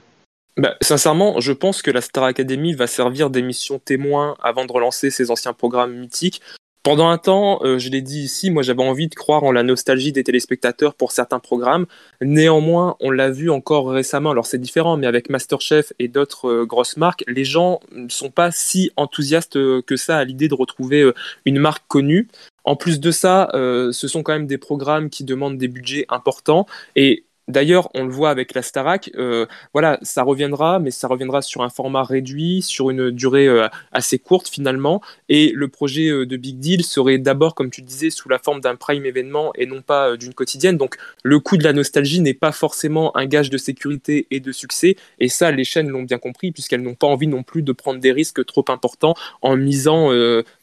[0.57, 5.11] Bah, sincèrement, je pense que la Star Academy va servir d'émission témoin avant de relancer
[5.11, 6.41] ses anciens programmes mythiques.
[6.83, 9.61] Pendant un temps, euh, je l'ai dit ici, moi j'avais envie de croire en la
[9.61, 11.85] nostalgie des téléspectateurs pour certains programmes.
[12.21, 16.95] Néanmoins, on l'a vu encore récemment, alors c'est différent, mais avec Masterchef et d'autres grosses
[16.95, 21.11] marques, les gens ne sont pas si enthousiastes que ça à l'idée de retrouver
[21.45, 22.29] une marque connue.
[22.67, 26.05] En plus de ça, euh, ce sont quand même des programmes qui demandent des budgets
[26.09, 26.65] importants
[26.97, 31.41] et D'ailleurs, on le voit avec la Starac, euh, voilà, ça reviendra, mais ça reviendra
[31.41, 35.01] sur un format réduit, sur une durée euh, assez courte finalement.
[35.29, 38.59] Et le projet euh, de Big Deal serait d'abord, comme tu disais, sous la forme
[38.59, 40.75] d'un prime événement et non pas d'une quotidienne.
[40.75, 44.51] Donc le coût de la nostalgie n'est pas forcément un gage de sécurité et de
[44.51, 44.97] succès.
[45.19, 48.01] Et ça, les chaînes l'ont bien compris, puisqu'elles n'ont pas envie non plus de prendre
[48.01, 50.11] des risques trop importants en misant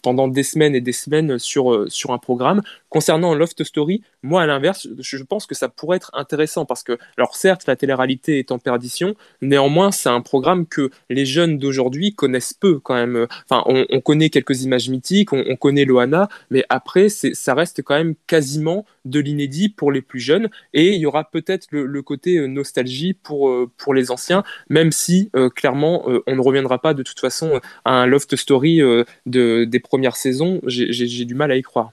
[0.02, 2.60] pendant des semaines et des semaines sur, sur un programme.
[2.90, 7.36] Concernant Loft Story, moi à l'inverse, je pense que ça pourrait être intéressant que, alors
[7.36, 12.54] certes, la télé-réalité est en perdition, néanmoins, c'est un programme que les jeunes d'aujourd'hui connaissent
[12.54, 13.26] peu quand même.
[13.48, 17.82] Enfin, on, on connaît quelques images mythiques, on, on connaît Loana, mais après, ça reste
[17.82, 22.02] quand même quasiment de l'inédit pour les plus jeunes et il y aura peut-être le,
[22.02, 26.80] côté euh, nostalgie pour, euh, pour les anciens, même si euh, clairement, on ne reviendra
[26.80, 28.80] pas de toute façon à un Loft Story
[29.26, 30.60] de, des premières saisons.
[30.66, 31.92] J'ai du mal à y croire.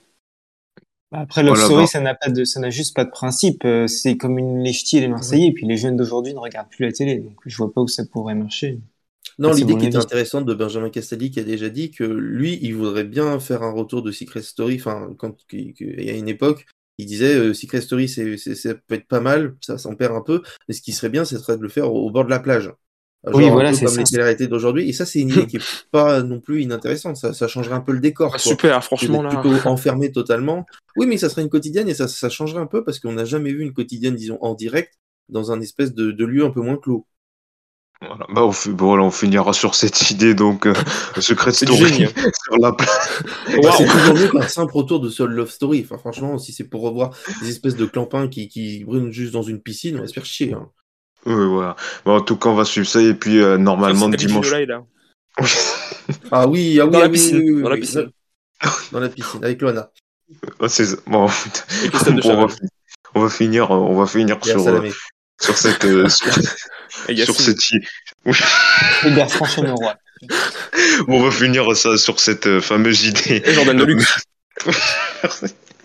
[1.12, 1.88] Après, Love Voilà, Story, bah.
[1.88, 3.64] ça n'a pas de, ça n'a juste pas de principe.
[3.66, 5.48] Euh, C'est comme une les ch'tis et les Marseillais.
[5.48, 7.20] Et puis les jeunes d'aujourd'hui ne regardent plus la télé.
[7.20, 8.80] Donc je vois pas où ça pourrait marcher.
[9.40, 10.06] Non, l'idée qui était avis.
[10.06, 13.72] intéressante de Benjamin Castaldi qui a déjà dit que lui, il voudrait bien faire un
[13.72, 14.76] retour de Secret Story.
[14.80, 16.66] Enfin, quand il y a une époque,
[16.98, 20.16] il disait euh, Secret Story, c'est, c'est- ça peut être pas mal, ça s'en perd
[20.16, 22.26] un peu, mais ce qui serait bien, ce serait de le faire au, au bord
[22.26, 22.72] de la plage.
[23.26, 24.00] Genre Oui, voilà, c'est comme ça.
[24.02, 24.90] les télé-réalités d'aujourd'hui.
[24.90, 25.62] Et ça, c'est une idée qui est
[25.92, 27.18] pas non plus inintéressante.
[27.18, 28.28] Ça, ça changerait un peu le décor.
[28.30, 28.40] Ah, quoi.
[28.40, 29.30] super, franchement là.
[29.30, 30.66] plutôt enfermé totalement.
[30.96, 33.26] Oui, mais ça serait une quotidienne et ça, ça changerait un peu parce qu'on n'a
[33.26, 34.96] jamais vu une quotidienne, disons, en direct,
[35.30, 37.06] dans un espèce de, de lieu un peu moins clos.
[38.04, 40.74] Voilà, bah, on, bon, voilà, on finira sur cette idée, donc, euh,
[41.20, 42.08] Secret Story génie.
[42.44, 42.90] sur la plage.
[43.46, 43.74] Bah, Waouh.
[43.78, 45.82] c'est toujours mieux qu'un simple retour de Soul Love Story.
[45.86, 47.12] Enfin, franchement, si c'est pour revoir
[47.44, 50.26] des espèces de clampins qui, qui brûlent juste dans une piscine, on va se faire
[50.26, 50.54] chier.
[50.54, 50.68] hein.
[51.26, 51.76] Oui, voilà.
[52.06, 54.52] Bon, en tout cas, on va suivre ça, et puis, euh, normalement, dimanche.
[54.52, 54.84] Là.
[56.32, 58.10] Ah oui, ah oui, Dans ah la oui, piscine, oui, oui, dans la oui, piscine.
[58.92, 59.90] Dans la piscine, avec Loana.
[60.60, 62.70] Ah, c'est- bon, Et Christophe de on, va, Chavannes.
[63.16, 64.90] on va finir, euh, on va finir Et à sur, euh,
[65.42, 66.28] sur cette, euh, sur,
[67.08, 67.36] Et sur Yacine.
[67.36, 69.96] cette, i- Et Bertrand Chameroy.
[71.08, 73.42] on va finir ça sur cette fameuse idée.
[73.46, 74.18] Et Jordan Deluxe.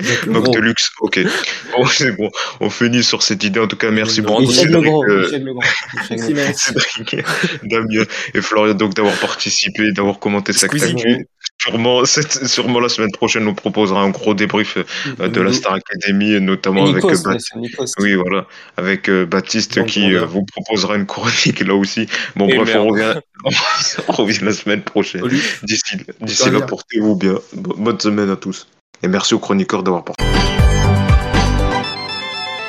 [0.00, 0.52] Donc, Legros.
[0.54, 1.20] Deluxe, ok.
[1.76, 2.30] Bon, c'est bon.
[2.60, 3.60] On finit sur cette idée.
[3.60, 5.28] En tout cas, merci Bon, beaucoup, Michel euh,
[6.34, 6.62] merci.
[6.72, 7.16] Cédric,
[7.64, 11.26] Damien et Florian, donc d'avoir participé, d'avoir commenté cette actu.
[11.58, 14.76] Sûrement, cette- sûrement la semaine prochaine, on proposera un gros débrief
[15.20, 17.86] euh, de la Star Academy, notamment Et avec Nikos, euh, Nikos.
[17.98, 22.06] Oui, voilà, avec euh, Baptiste Grande qui euh, vous proposera une chronique là aussi.
[22.36, 22.86] Bon, Et bref, merde.
[22.86, 23.14] on revient,
[24.08, 25.22] on revient la semaine prochaine.
[25.62, 25.96] D'ici
[26.44, 26.60] là, bien.
[26.60, 27.38] portez-vous bien.
[27.54, 28.66] Bo- Bonne semaine à tous.
[29.02, 30.24] Et merci aux chroniqueurs d'avoir porté.